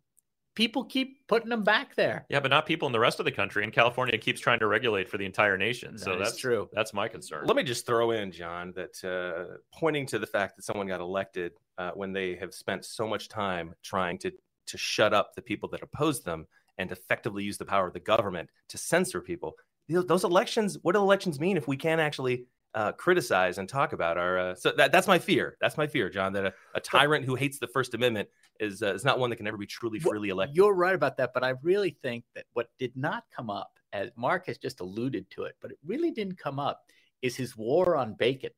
people 0.57 0.85
keep 0.85 1.25
putting 1.29 1.51
them 1.51 1.63
back 1.63 1.95
there. 1.95 2.27
Yeah, 2.29 2.41
but 2.41 2.51
not 2.51 2.67
people 2.67 2.87
in 2.87 2.93
the 2.93 2.99
rest 2.99 3.21
of 3.21 3.25
the 3.25 3.31
country. 3.31 3.63
And 3.63 3.73
California 3.73 4.19
keeps 4.19 4.41
trying 4.41 4.59
to 4.59 4.67
regulate 4.67 5.09
for 5.09 5.19
the 5.19 5.25
entire 5.25 5.57
nation. 5.57 5.93
That 5.93 6.01
so 6.01 6.19
that's 6.19 6.37
true. 6.37 6.69
That's 6.73 6.93
my 6.93 7.07
concern. 7.07 7.47
Let 7.47 7.57
me 7.57 7.63
just 7.63 7.87
throw 7.87 8.11
in, 8.11 8.33
John, 8.33 8.73
that 8.75 9.05
uh, 9.05 9.59
pointing 9.73 10.05
to 10.07 10.19
the 10.19 10.27
fact 10.27 10.57
that 10.57 10.65
someone 10.65 10.89
got 10.89 11.01
elected 11.01 11.53
uh, 11.79 11.93
when 11.93 12.13
they 12.13 12.35
have 12.35 12.53
spent 12.53 12.85
so 12.85 13.07
much 13.07 13.29
time 13.29 13.73
trying 13.85 14.19
to 14.19 14.33
to 14.67 14.79
shut 14.79 15.13
up 15.13 15.35
the 15.35 15.43
people 15.43 15.69
that 15.69 15.83
oppose 15.83 16.23
them 16.23 16.47
and 16.81 16.91
effectively 16.91 17.45
use 17.45 17.59
the 17.59 17.65
power 17.65 17.87
of 17.87 17.93
the 17.93 18.01
government 18.01 18.49
to 18.71 18.79
censor 18.79 19.21
people. 19.21 19.55
Those 19.89 20.25
elections, 20.25 20.79
what 20.83 20.95
do 20.95 21.01
elections 21.01 21.39
mean 21.39 21.57
if 21.57 21.69
we 21.69 21.77
can't 21.77 22.01
actually 22.01 22.47
uh, 22.75 22.93
criticize 22.93 23.59
and 23.59 23.69
talk 23.69 23.93
about 23.93 24.17
our? 24.17 24.39
Uh, 24.39 24.55
so 24.55 24.73
that, 24.79 24.93
that's 24.93 25.09
my 25.09 25.19
fear. 25.19 25.57
That's 25.61 25.77
my 25.77 25.87
fear, 25.87 26.09
John. 26.09 26.33
That 26.33 26.47
a, 26.47 26.55
a 26.75 26.81
tyrant 26.81 27.25
who 27.25 27.35
hates 27.35 27.59
the 27.59 27.67
First 27.67 27.95
Amendment 27.95 28.29
is 28.61 28.83
uh, 28.83 28.95
is 28.95 29.05
not 29.05 29.19
one 29.19 29.31
that 29.31 29.37
can 29.37 29.47
ever 29.47 29.57
be 29.57 29.67
truly 29.67 29.99
freely 29.99 30.29
elected. 30.31 30.57
You're 30.57 30.75
right 30.75 30.95
about 30.95 31.17
that, 31.19 31.33
but 31.35 31.45
I 31.45 31.55
really 31.63 31.97
think 32.03 32.25
that 32.35 32.45
what 32.53 32.69
did 32.79 32.97
not 32.97 33.25
come 33.37 33.51
up, 33.51 33.73
as 33.93 34.11
Mark 34.17 34.47
has 34.47 34.59
just 34.59 34.81
alluded 34.81 35.29
to 35.33 35.43
it, 35.45 35.57
but 35.61 35.73
it 35.73 35.79
really 35.85 36.13
didn't 36.13 36.39
come 36.39 36.59
up, 36.61 36.83
is 37.21 37.37
his 37.37 37.57
war 37.57 37.97
on 37.97 38.15
bacon, 38.15 38.53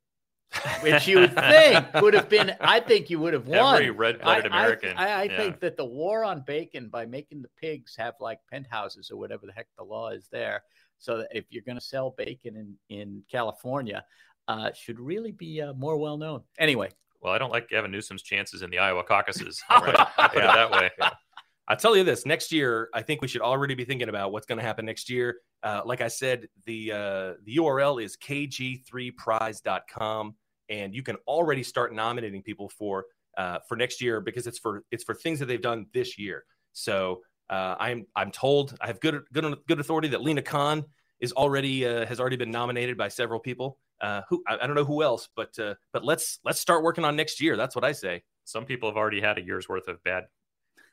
which 0.82 1.06
you 1.08 1.18
would 1.20 1.34
think 1.34 1.92
would 1.94 2.14
have 2.14 2.28
been. 2.28 2.54
I 2.60 2.78
think 2.80 3.10
you 3.10 3.18
would 3.20 3.32
have 3.34 3.46
won. 3.48 3.74
Every 3.74 3.90
red-blooded 3.90 4.52
I- 4.52 4.56
I- 4.56 4.60
American. 4.62 4.96
I, 4.96 5.08
I 5.08 5.22
Yeah. 5.24 5.36
think 5.36 5.60
that 5.60 5.76
the 5.76 5.84
war 5.84 6.24
on 6.24 6.42
bacon 6.46 6.88
by 6.88 7.06
making 7.06 7.42
the 7.42 7.48
pigs 7.60 7.94
have 7.96 8.14
like 8.20 8.38
penthouses 8.50 9.10
or 9.10 9.16
whatever 9.16 9.46
the 9.46 9.52
heck 9.52 9.66
the 9.78 9.84
law 9.84 10.10
is 10.10 10.28
there, 10.30 10.62
so 10.98 11.18
that 11.18 11.28
if 11.32 11.44
you're 11.50 11.62
going 11.64 11.78
to 11.78 11.84
sell 11.84 12.10
bacon 12.16 12.56
in 12.56 12.76
in 12.88 13.22
California, 13.30 14.04
uh, 14.48 14.70
should 14.74 14.98
really 15.00 15.32
be 15.32 15.60
uh, 15.62 15.72
more 15.74 15.96
well 15.96 16.16
known. 16.16 16.42
Anyway, 16.58 16.90
Well, 17.20 17.32
I 17.32 17.38
don't 17.38 17.50
like 17.52 17.68
Gavin 17.68 17.90
Newsom's 17.92 18.22
chances 18.22 18.62
in 18.62 18.70
the 18.70 18.78
Iowa 18.78 19.02
caucuses. 19.04 19.62
Oh, 19.70 19.80
Right. 19.80 19.94
I'll 19.98 20.28
put 20.28 20.38
Yeah. 20.38 20.50
it 20.50 20.54
that 20.54 20.70
way. 20.70 20.90
I'll 21.68 21.76
tell 21.76 21.96
you 21.96 22.02
this: 22.04 22.26
next 22.26 22.50
year, 22.52 22.88
I 22.92 23.02
think 23.02 23.22
we 23.22 23.28
should 23.28 23.40
already 23.40 23.74
be 23.76 23.84
thinking 23.84 24.08
about 24.08 24.32
what's 24.32 24.46
going 24.46 24.58
to 24.58 24.64
happen 24.64 24.84
next 24.84 25.08
year. 25.08 25.36
Uh, 25.62 25.80
like 25.84 26.00
I 26.00 26.08
said, 26.08 26.48
the 26.66 26.90
uh, 26.92 27.32
the 27.44 27.56
URL 27.58 28.02
is 28.02 28.16
kg3prize.com, 28.16 30.34
and 30.72 30.94
you 30.94 31.02
can 31.02 31.16
already 31.26 31.62
start 31.62 31.94
nominating 31.94 32.42
people 32.42 32.68
for 32.68 33.04
uh, 33.36 33.58
for 33.68 33.76
next 33.76 34.00
year 34.00 34.20
because 34.20 34.46
it's 34.46 34.58
for 34.58 34.84
it's 34.90 35.04
for 35.04 35.14
things 35.14 35.38
that 35.38 35.46
they've 35.46 35.62
done 35.62 35.86
this 35.92 36.18
year. 36.18 36.44
So 36.72 37.20
uh, 37.50 37.76
I'm 37.78 38.06
I'm 38.16 38.30
told 38.30 38.76
I 38.80 38.86
have 38.86 38.98
good 39.00 39.22
good 39.32 39.44
good 39.68 39.80
authority 39.80 40.08
that 40.08 40.22
Lina 40.22 40.42
Khan 40.42 40.84
is 41.20 41.32
already 41.32 41.86
uh, 41.86 42.06
has 42.06 42.18
already 42.18 42.36
been 42.36 42.50
nominated 42.50 42.96
by 42.96 43.08
several 43.08 43.38
people. 43.38 43.78
Uh, 44.00 44.22
who 44.28 44.42
I, 44.48 44.58
I 44.62 44.66
don't 44.66 44.74
know 44.74 44.84
who 44.84 45.02
else, 45.02 45.28
but 45.36 45.56
uh, 45.58 45.74
but 45.92 46.04
let's 46.04 46.40
let's 46.44 46.58
start 46.58 46.82
working 46.82 47.04
on 47.04 47.14
next 47.14 47.40
year. 47.40 47.56
That's 47.56 47.76
what 47.76 47.84
I 47.84 47.92
say. 47.92 48.22
Some 48.44 48.64
people 48.64 48.88
have 48.88 48.96
already 48.96 49.20
had 49.20 49.38
a 49.38 49.42
year's 49.42 49.68
worth 49.68 49.88
of 49.88 50.02
bad 50.02 50.24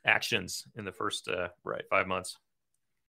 actions 0.04 0.64
in 0.76 0.84
the 0.84 0.92
first 0.92 1.28
uh, 1.28 1.48
Right. 1.64 1.82
five 1.90 2.06
months. 2.06 2.36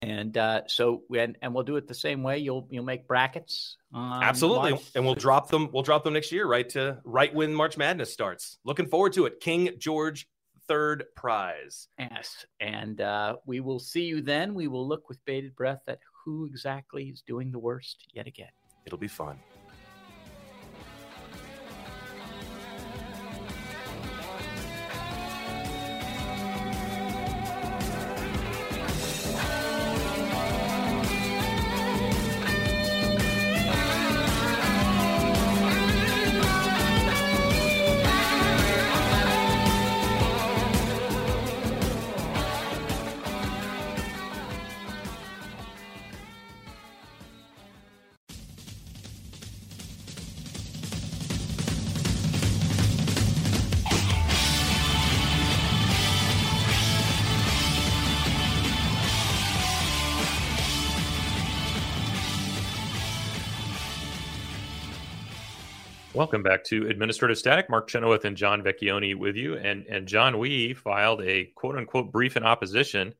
And 0.03 0.37
uh, 0.37 0.63
so 0.67 1.03
and 1.17 1.37
and 1.43 1.55
we'll 1.55 1.65
do 1.65 1.77
it 1.77 1.87
the 1.87 1.95
same 1.95 2.23
way. 2.23 2.39
You'll 2.39 2.67
you'll 2.71 2.85
make 2.85 3.07
brackets. 3.07 3.77
on 3.93 4.23
Absolutely, 4.23 4.73
March- 4.73 4.91
and 4.95 5.05
we'll 5.05 5.15
drop 5.15 5.49
them. 5.49 5.71
We'll 5.73 5.83
drop 5.83 6.05
them 6.05 6.15
next 6.15 6.33
year, 6.33 6.47
right 6.47 6.69
to 6.71 6.99
right 7.05 7.35
when 7.35 7.55
March 7.55 7.77
Madness 7.77 8.13
starts. 8.13 8.59
Looking 8.65 8.87
forward 8.87 9.13
to 9.15 9.27
it. 9.27 9.41
King 9.41 9.71
George 9.79 10.27
Third 10.69 11.05
Prize. 11.17 11.89
Yes, 11.99 12.47
and 12.61 13.01
uh, 13.01 13.37
we 13.45 13.61
will 13.61 13.81
see 13.81 14.05
you 14.05 14.23
then. 14.23 14.55
We 14.55 14.69
will 14.69 14.87
look 14.87 15.09
with 15.09 15.23
bated 15.25 15.55
breath 15.55 15.83
at 15.87 15.99
who 16.25 16.47
exactly 16.47 17.05
is 17.05 17.23
doing 17.27 17.51
the 17.51 17.59
worst 17.59 18.07
yet 18.15 18.27
again. 18.27 18.49
It'll 18.87 18.99
be 18.99 19.09
fun. 19.09 19.39
Welcome 66.21 66.43
back 66.43 66.65
to 66.65 66.87
Administrative 66.87 67.39
Static. 67.39 67.71
Mark 67.71 67.89
Chenoweth 67.89 68.27
and 68.27 68.37
John 68.37 68.63
Vecchione 68.63 69.15
with 69.15 69.37
you. 69.37 69.57
And 69.57 69.87
and 69.87 70.07
John, 70.07 70.39
we 70.39 70.75
filed 70.75 71.23
a 71.23 71.47
quote 71.55 71.77
unquote 71.77 72.13
brief 72.13 72.37
in 72.37 72.43
opposition 72.43 73.15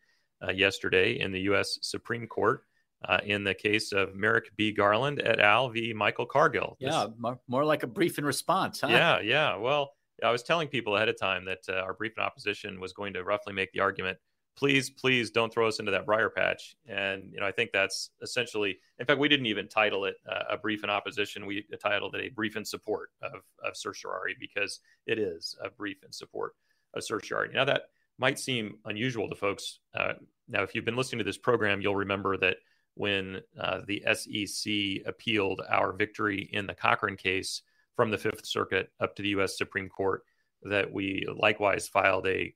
uh, 0.47 0.53
yesterday 0.53 1.19
in 1.19 1.33
the 1.33 1.41
U.S. 1.53 1.79
Supreme 1.81 2.27
Court 2.27 2.61
uh, 3.09 3.17
in 3.25 3.43
the 3.43 3.55
case 3.55 3.93
of 3.93 4.15
Merrick 4.15 4.55
B. 4.55 4.73
Garland 4.73 5.23
et 5.25 5.41
al. 5.41 5.71
v. 5.71 5.95
Michael 5.95 6.27
Cargill. 6.27 6.77
This- 6.79 6.93
Yeah, 6.93 7.07
more, 7.19 7.41
more 7.49 7.65
like 7.65 7.85
a 7.85 7.87
brief 7.87 8.19
in 8.19 8.25
response, 8.27 8.83
huh? 8.83 8.89
yeah, 8.91 9.21
yeah. 9.21 9.57
Well, 9.57 9.93
I 10.23 10.31
was 10.31 10.43
telling 10.43 10.69
people 10.69 10.95
ahead 10.95 11.09
of 11.09 11.19
time 11.19 11.47
that 11.47 11.61
uh, 11.71 11.77
our 11.81 11.95
brief 11.95 12.13
in 12.19 12.23
opposition 12.23 12.81
was 12.81 12.93
going 12.93 13.15
to 13.15 13.25
roughly 13.25 13.55
make 13.55 13.73
the 13.73 13.81
argument. 13.81 14.19
Please, 14.57 14.91
please 14.91 15.31
don't 15.31 15.53
throw 15.53 15.69
us 15.69 15.79
into 15.79 15.93
that 15.93 16.05
briar 16.05 16.29
patch. 16.29 16.77
And 16.87 17.31
you 17.33 17.41
know, 17.41 17.47
I 17.47 17.53
think 17.53 17.71
that's 17.73 18.11
essentially. 18.21 18.79
In 18.99 19.07
fact, 19.07 19.21
we 19.21 19.29
didn't 19.29 19.47
even 19.47 19.69
title 19.69 20.05
it 20.05 20.17
uh, 20.29 20.45
a 20.51 20.59
brief 20.59 20.85
in 20.85 20.91
opposition. 20.91 21.47
We 21.47 21.65
titled 21.83 22.15
it 22.15 22.27
a 22.27 22.29
brief 22.31 22.57
in 22.57 22.65
support 22.65 23.11
of 23.23 23.43
of 23.65 23.77
certiorari 23.77 24.37
because 24.39 24.81
it 25.07 25.19
is 25.19 25.57
a 25.65 25.71
brief 25.71 26.03
in 26.05 26.13
support 26.13 26.55
of 26.95 27.05
certiorari. 27.05 27.51
Now 27.55 27.65
that 27.65 27.85
might 28.21 28.39
seem 28.39 28.77
unusual 28.85 29.29
to 29.31 29.35
folks. 29.35 29.79
Uh, 29.95 30.13
now, 30.47 30.63
if 30.63 30.75
you've 30.75 30.85
been 30.85 30.97
listening 30.97 31.19
to 31.21 31.25
this 31.25 31.39
program, 31.39 31.81
you'll 31.81 31.97
remember 31.97 32.37
that 32.37 32.57
when 32.95 33.41
uh, 33.59 33.81
the 33.87 34.05
SEC 34.13 35.07
appealed 35.07 35.63
our 35.71 35.93
victory 35.93 36.51
in 36.53 36.67
the 36.67 36.75
Cochran 36.75 37.17
case 37.17 37.63
from 37.97 38.11
the 38.11 38.19
Fifth 38.19 38.45
Circuit 38.45 38.91
up 39.01 39.17
to 39.17 39.23
the 39.23 39.31
U.S. 39.31 39.57
Supreme 39.57 39.89
Court, 39.89 40.23
that 40.63 40.93
we 40.93 41.27
likewise 41.35 41.89
filed 41.89 42.27
a 42.27 42.55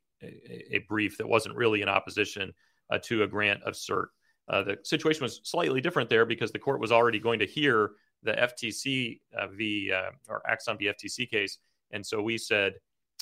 a, 0.72 0.78
brief 0.88 1.18
that 1.18 1.28
wasn't 1.28 1.54
really 1.54 1.82
in 1.82 1.88
opposition 1.88 2.52
uh, 2.90 2.98
to 3.02 3.22
a 3.22 3.26
grant 3.26 3.62
of 3.62 3.74
cert. 3.74 4.06
Uh, 4.48 4.62
the 4.62 4.78
situation 4.82 5.22
was 5.22 5.40
slightly 5.44 5.80
different 5.80 6.10
there 6.10 6.26
because 6.26 6.52
the 6.52 6.58
court 6.58 6.80
was 6.80 6.92
already 6.92 7.18
going 7.18 7.38
to 7.38 7.46
hear 7.46 7.92
the 8.22 8.32
FTC 8.32 9.20
uh, 9.38 9.46
v 9.48 9.92
uh, 9.92 10.10
or 10.28 10.42
Axon 10.48 10.76
v 10.78 10.86
FTC 10.86 11.30
case, 11.30 11.58
and 11.90 12.04
so 12.04 12.22
we 12.22 12.38
said 12.38 12.74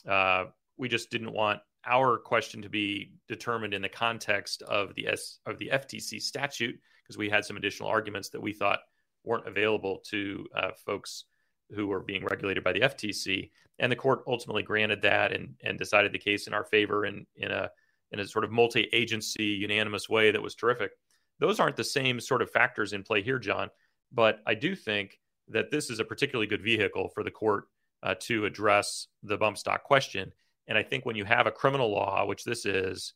uh, 0.08 0.44
we 0.76 0.88
just 0.88 1.10
didn't 1.10 1.32
want 1.32 1.60
our 1.86 2.18
question 2.18 2.62
to 2.62 2.68
be 2.68 3.12
determined 3.28 3.74
in 3.74 3.82
the 3.82 3.88
context 3.88 4.62
of 4.62 4.94
the 4.94 5.08
S 5.08 5.38
of 5.46 5.58
the 5.58 5.70
FTC 5.72 6.20
statute 6.20 6.78
because 7.02 7.18
we 7.18 7.28
had 7.28 7.44
some 7.44 7.56
additional 7.56 7.88
arguments 7.88 8.28
that 8.30 8.40
we 8.40 8.52
thought 8.52 8.80
weren't 9.24 9.46
available 9.46 10.00
to 10.10 10.46
uh, 10.56 10.70
folks 10.84 11.24
who 11.74 11.86
were 11.86 12.00
being 12.00 12.24
regulated 12.24 12.62
by 12.62 12.72
the 12.72 12.80
FTC. 12.80 13.50
And 13.78 13.90
the 13.90 13.96
court 13.96 14.22
ultimately 14.26 14.62
granted 14.62 15.02
that 15.02 15.32
and, 15.32 15.54
and 15.64 15.78
decided 15.78 16.12
the 16.12 16.18
case 16.18 16.46
in 16.46 16.54
our 16.54 16.64
favor 16.64 17.06
in, 17.06 17.26
in 17.36 17.50
a 17.50 17.70
in 18.12 18.20
a 18.20 18.26
sort 18.26 18.44
of 18.44 18.52
multi-agency 18.52 19.44
unanimous 19.44 20.08
way 20.08 20.30
that 20.30 20.42
was 20.42 20.54
terrific. 20.54 20.92
Those 21.38 21.58
aren't 21.58 21.76
the 21.76 21.84
same 21.84 22.20
sort 22.20 22.42
of 22.42 22.50
factors 22.50 22.92
in 22.92 23.02
play 23.02 23.22
here, 23.22 23.38
John. 23.38 23.70
But 24.12 24.40
I 24.46 24.54
do 24.54 24.76
think 24.76 25.18
that 25.48 25.70
this 25.70 25.90
is 25.90 25.98
a 25.98 26.04
particularly 26.04 26.46
good 26.46 26.62
vehicle 26.62 27.08
for 27.08 27.24
the 27.24 27.30
court 27.30 27.64
uh, 28.02 28.14
to 28.20 28.44
address 28.44 29.08
the 29.22 29.38
bump 29.38 29.56
stock 29.56 29.82
question. 29.82 30.30
And 30.68 30.76
I 30.76 30.82
think 30.82 31.06
when 31.06 31.16
you 31.16 31.24
have 31.24 31.46
a 31.46 31.50
criminal 31.50 31.90
law, 31.90 32.24
which 32.26 32.44
this 32.44 32.66
is, 32.66 33.14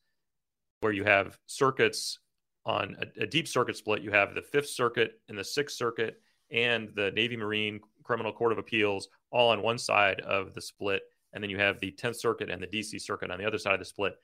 where 0.80 0.92
you 0.92 1.04
have 1.04 1.38
circuits 1.46 2.18
on 2.64 2.96
a, 3.00 3.24
a 3.24 3.26
deep 3.26 3.46
circuit 3.46 3.76
split, 3.76 4.02
you 4.02 4.10
have 4.10 4.34
the 4.34 4.42
Fifth 4.42 4.70
Circuit 4.70 5.20
and 5.28 5.38
the 5.38 5.44
Sixth 5.44 5.76
Circuit 5.76 6.20
and 6.50 6.90
the 6.94 7.10
Navy 7.12 7.36
Marine 7.36 7.80
Criminal 8.06 8.32
Court 8.32 8.52
of 8.52 8.58
Appeals 8.58 9.08
all 9.30 9.50
on 9.50 9.62
one 9.62 9.78
side 9.78 10.20
of 10.20 10.54
the 10.54 10.60
split, 10.60 11.02
and 11.32 11.42
then 11.42 11.50
you 11.50 11.58
have 11.58 11.80
the 11.80 11.92
10th 11.92 12.16
Circuit 12.16 12.50
and 12.50 12.62
the 12.62 12.66
DC 12.66 13.00
Circuit 13.00 13.30
on 13.30 13.38
the 13.38 13.46
other 13.46 13.58
side 13.58 13.74
of 13.74 13.80
the 13.80 13.84
split. 13.84 14.14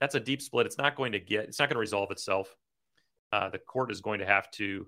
That's 0.00 0.14
a 0.14 0.20
deep 0.20 0.40
split. 0.40 0.66
It's 0.66 0.78
not 0.78 0.94
going 0.96 1.12
to 1.12 1.20
get. 1.20 1.44
It's 1.44 1.58
not 1.58 1.68
going 1.68 1.74
to 1.76 1.80
resolve 1.80 2.10
itself. 2.10 2.54
Uh, 3.32 3.48
the 3.48 3.58
court 3.58 3.90
is 3.90 4.00
going 4.00 4.20
to 4.20 4.26
have 4.26 4.50
to 4.52 4.86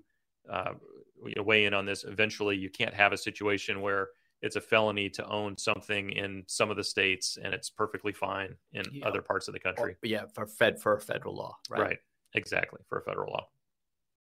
uh, 0.49 0.73
weigh 1.37 1.65
in 1.65 1.73
on 1.73 1.85
this. 1.85 2.03
Eventually, 2.05 2.55
you 2.55 2.69
can't 2.69 2.93
have 2.93 3.11
a 3.11 3.17
situation 3.17 3.81
where 3.81 4.09
it's 4.41 4.55
a 4.55 4.61
felony 4.61 5.09
to 5.09 5.27
own 5.27 5.57
something 5.57 6.11
in 6.11 6.43
some 6.47 6.69
of 6.71 6.77
the 6.77 6.83
states 6.83 7.37
and 7.43 7.53
it's 7.53 7.69
perfectly 7.69 8.13
fine 8.13 8.55
in 8.71 8.85
Yeah. 8.93 9.05
other 9.05 9.21
parts 9.21 9.49
of 9.49 9.53
the 9.53 9.59
country. 9.59 9.93
Or- 9.93 10.07
yeah, 10.07 10.23
for 10.33 10.47
fed 10.47 10.79
for 10.79 10.97
federal 10.99 11.35
law, 11.35 11.57
right? 11.69 11.81
Right. 11.81 11.97
Exactly. 12.35 12.79
For 12.87 12.99
a 12.99 13.03
federal 13.03 13.33
law. 13.33 13.47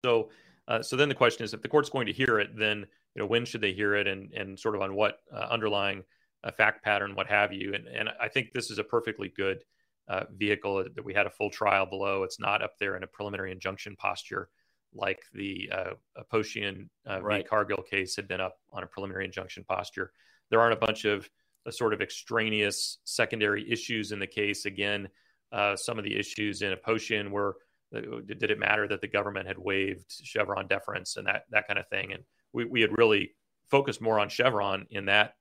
So, 0.06 0.30
uh, 0.68 0.82
so 0.82 0.96
then 0.96 1.10
the 1.10 1.16
question 1.16 1.44
is, 1.44 1.54
if 1.54 1.62
the 1.62 1.68
court's 1.68 1.90
going 1.90 2.08
to 2.08 2.14
hear 2.14 2.40
it, 2.40 2.58
then 2.58 2.86
you 3.16 3.22
know 3.22 3.28
when 3.28 3.46
should 3.46 3.62
they 3.62 3.74
hear 3.74 3.96
it, 3.96 4.08
and 4.08 4.32
and 4.34 4.60
sort 4.60 4.76
of 4.76 4.82
on 4.82 4.96
what 4.96 5.20
uh, 5.34 5.48
underlying 5.50 6.04
uh, 6.44 6.52
fact 6.52 6.84
pattern, 6.84 7.16
what 7.16 7.28
have 7.28 7.54
you. 7.54 7.74
And 7.74 7.88
and 7.88 8.10
I 8.20 8.28
think 8.28 8.52
this 8.54 8.72
is 8.72 8.80
a 8.80 8.84
perfectly 8.84 9.32
good 9.36 9.64
uh, 10.08 10.26
vehicle 10.36 10.86
that 10.96 11.04
we 11.06 11.14
had 11.14 11.28
a 11.28 11.32
full 11.32 11.50
trial 11.50 11.86
below. 11.86 12.24
It's 12.24 12.40
not 12.40 12.62
up 12.62 12.74
there 12.80 12.96
in 12.96 13.04
a 13.04 13.08
preliminary 13.08 13.52
injunction 13.52 13.96
posture 13.96 14.50
like 14.96 15.20
the 15.34 15.70
uh, 15.72 15.94
Aposhian 16.18 16.88
uh, 17.10 17.22
right. 17.22 17.44
v. 17.44 17.50
Cargill 17.50 17.84
case 17.84 18.16
had 18.16 18.28
been 18.28 18.42
up 18.42 18.58
on 18.72 18.84
a 18.84 18.88
preliminary 18.88 19.26
injunction 19.26 19.64
posture. 19.68 20.12
There 20.50 20.60
aren't 20.60 20.74
a 20.74 20.86
bunch 20.86 21.06
of 21.06 21.30
uh, 21.66 21.72
sort 21.72 21.94
of 21.94 22.02
extraneous 22.02 23.00
secondary 23.04 23.70
issues 23.70 24.12
in 24.12 24.20
the 24.20 24.28
case. 24.28 24.66
Again, 24.66 25.10
uh, 25.52 25.76
some 25.76 25.98
of 25.98 26.06
the 26.06 26.18
issues 26.18 26.62
in 26.62 26.74
Aposhian 26.74 27.30
were 27.30 27.58
did 28.02 28.52
it 28.52 28.60
matter 28.60 28.88
that 28.88 29.02
the 29.02 29.08
government 29.08 29.48
had 29.48 29.58
waived 29.58 30.06
Chevron 30.24 30.68
deference 30.68 31.18
and 31.18 31.28
that 31.28 31.44
that 31.52 31.68
kind 31.68 31.80
of 31.80 31.88
thing? 31.88 32.14
And 32.14 32.24
we, 32.54 32.66
we 32.66 32.82
had 32.82 32.98
really 32.98 33.36
focused 33.70 34.02
more 34.02 34.20
on 34.20 34.30
Chevron 34.30 34.86
in 34.90 35.06
that 35.06 35.34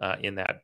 uh, 0.00 0.16
in 0.20 0.36
that 0.36 0.60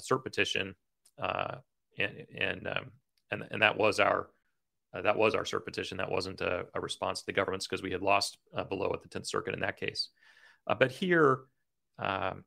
cert 0.00 0.24
petition, 0.24 0.74
and 1.18 2.26
and 2.38 2.66
um, 2.66 2.90
and 3.30 3.44
and 3.50 3.62
that 3.62 3.76
was 3.76 4.00
our 4.00 4.28
uh, 4.94 5.02
that 5.02 5.16
was 5.16 5.34
our 5.34 5.44
cert 5.44 5.64
petition. 5.64 5.98
That 5.98 6.10
wasn't 6.10 6.40
a, 6.40 6.66
a 6.74 6.80
response 6.80 7.20
to 7.20 7.26
the 7.26 7.32
government's 7.32 7.66
because 7.66 7.82
we 7.82 7.92
had 7.92 8.02
lost 8.02 8.38
uh, 8.56 8.64
below 8.64 8.92
at 8.92 9.02
the 9.02 9.08
10th 9.08 9.26
Circuit 9.26 9.54
in 9.54 9.60
that 9.60 9.78
case. 9.78 10.08
Uh, 10.66 10.74
but 10.74 10.92
here, 10.92 11.40
um, 11.98 12.44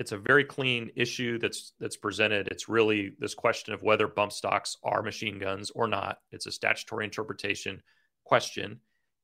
it's 0.00 0.12
a 0.12 0.16
very 0.16 0.44
clean 0.44 0.90
issue 0.96 1.38
that's 1.38 1.74
that's 1.78 1.98
presented. 1.98 2.48
It's 2.48 2.70
really 2.70 3.12
this 3.18 3.34
question 3.34 3.74
of 3.74 3.82
whether 3.82 4.08
bump 4.08 4.32
stocks 4.32 4.78
are 4.82 5.02
machine 5.02 5.38
guns 5.38 5.70
or 5.72 5.86
not. 5.86 6.20
It's 6.32 6.46
a 6.46 6.52
statutory 6.52 7.04
interpretation 7.04 7.82
question, 8.24 8.80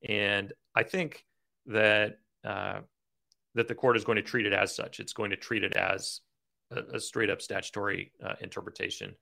and 0.07 0.53
I 0.75 0.83
think 0.83 1.25
that 1.65 2.19
uh, 2.45 2.81
that 3.55 3.69
the 3.69 3.75
court 3.75 3.97
is 3.97 4.05
going 4.05 4.17
to 4.17 4.23
treat 4.23 4.45
it 4.45 4.53
as 4.53 4.77
such. 4.77 5.01
It's 5.01 5.15
going 5.15 5.31
to 5.31 5.37
treat 5.37 5.65
it 5.65 5.77
as 5.77 6.21
a, 6.71 6.97
a 6.97 7.01
straight 7.01 7.31
up 7.31 7.41
statutory 7.41 8.13
uh, 8.23 8.35
interpretation 8.43 9.17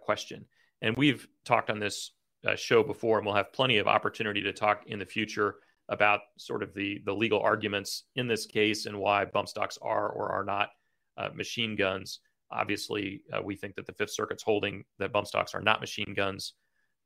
question. 0.00 0.46
And 0.82 0.96
we've 0.96 1.26
talked 1.44 1.68
on 1.68 1.80
this 1.80 2.12
uh, 2.46 2.54
show 2.54 2.84
before, 2.84 3.18
and 3.18 3.26
we'll 3.26 3.34
have 3.34 3.52
plenty 3.52 3.78
of 3.78 3.88
opportunity 3.88 4.40
to 4.42 4.52
talk 4.52 4.84
in 4.86 5.00
the 5.00 5.04
future 5.04 5.56
about 5.88 6.20
sort 6.38 6.62
of 6.62 6.72
the 6.74 7.02
the 7.04 7.12
legal 7.12 7.40
arguments 7.40 8.04
in 8.14 8.28
this 8.28 8.46
case 8.46 8.86
and 8.86 8.96
why 8.96 9.24
bump 9.24 9.48
stocks 9.48 9.80
are 9.82 10.08
or 10.08 10.30
are 10.30 10.44
not 10.44 10.68
uh, 11.16 11.28
machine 11.34 11.76
guns. 11.76 12.20
Obviously, 12.50 13.22
uh, 13.32 13.40
we 13.42 13.56
think 13.56 13.74
that 13.76 13.86
the 13.86 13.92
Fifth 13.92 14.12
Circuit's 14.12 14.42
holding 14.42 14.84
that 14.98 15.12
bump 15.12 15.26
stocks 15.26 15.54
are 15.54 15.62
not 15.62 15.80
machine 15.80 16.14
guns 16.14 16.54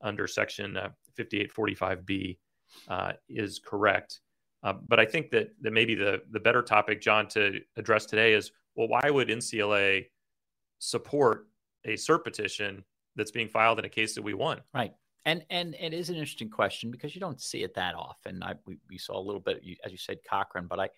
under 0.02 0.26
Section 0.26 0.78
5845B 1.18 2.38
uh, 2.88 2.92
uh, 2.92 3.12
is 3.28 3.60
correct. 3.64 4.20
Uh, 4.62 4.74
but 4.88 4.98
I 4.98 5.04
think 5.04 5.30
that 5.30 5.50
that 5.60 5.72
maybe 5.72 5.94
the 5.94 6.22
the 6.30 6.40
better 6.40 6.62
topic, 6.62 7.00
John, 7.00 7.28
to 7.28 7.60
address 7.76 8.06
today 8.06 8.32
is 8.34 8.50
well, 8.74 8.88
why 8.88 9.08
would 9.08 9.28
NCLA 9.28 10.06
support 10.78 11.46
a 11.84 11.94
cert 11.94 12.24
petition 12.24 12.84
that's 13.14 13.30
being 13.30 13.48
filed 13.48 13.78
in 13.78 13.84
a 13.84 13.88
case 13.88 14.14
that 14.14 14.22
we 14.22 14.34
won? 14.34 14.60
Right. 14.74 14.92
And 15.24 15.44
and 15.50 15.74
it 15.78 15.92
is 15.92 16.08
an 16.08 16.16
interesting 16.16 16.50
question 16.50 16.90
because 16.90 17.14
you 17.14 17.20
don't 17.20 17.40
see 17.40 17.62
it 17.62 17.74
that 17.74 17.94
often. 17.94 18.42
I 18.42 18.54
we, 18.66 18.78
we 18.88 18.98
saw 18.98 19.18
a 19.18 19.22
little 19.22 19.40
bit, 19.40 19.62
as 19.84 19.92
you 19.92 19.98
said, 19.98 20.18
Cochran, 20.28 20.66
but 20.68 20.80
I, 20.80 20.88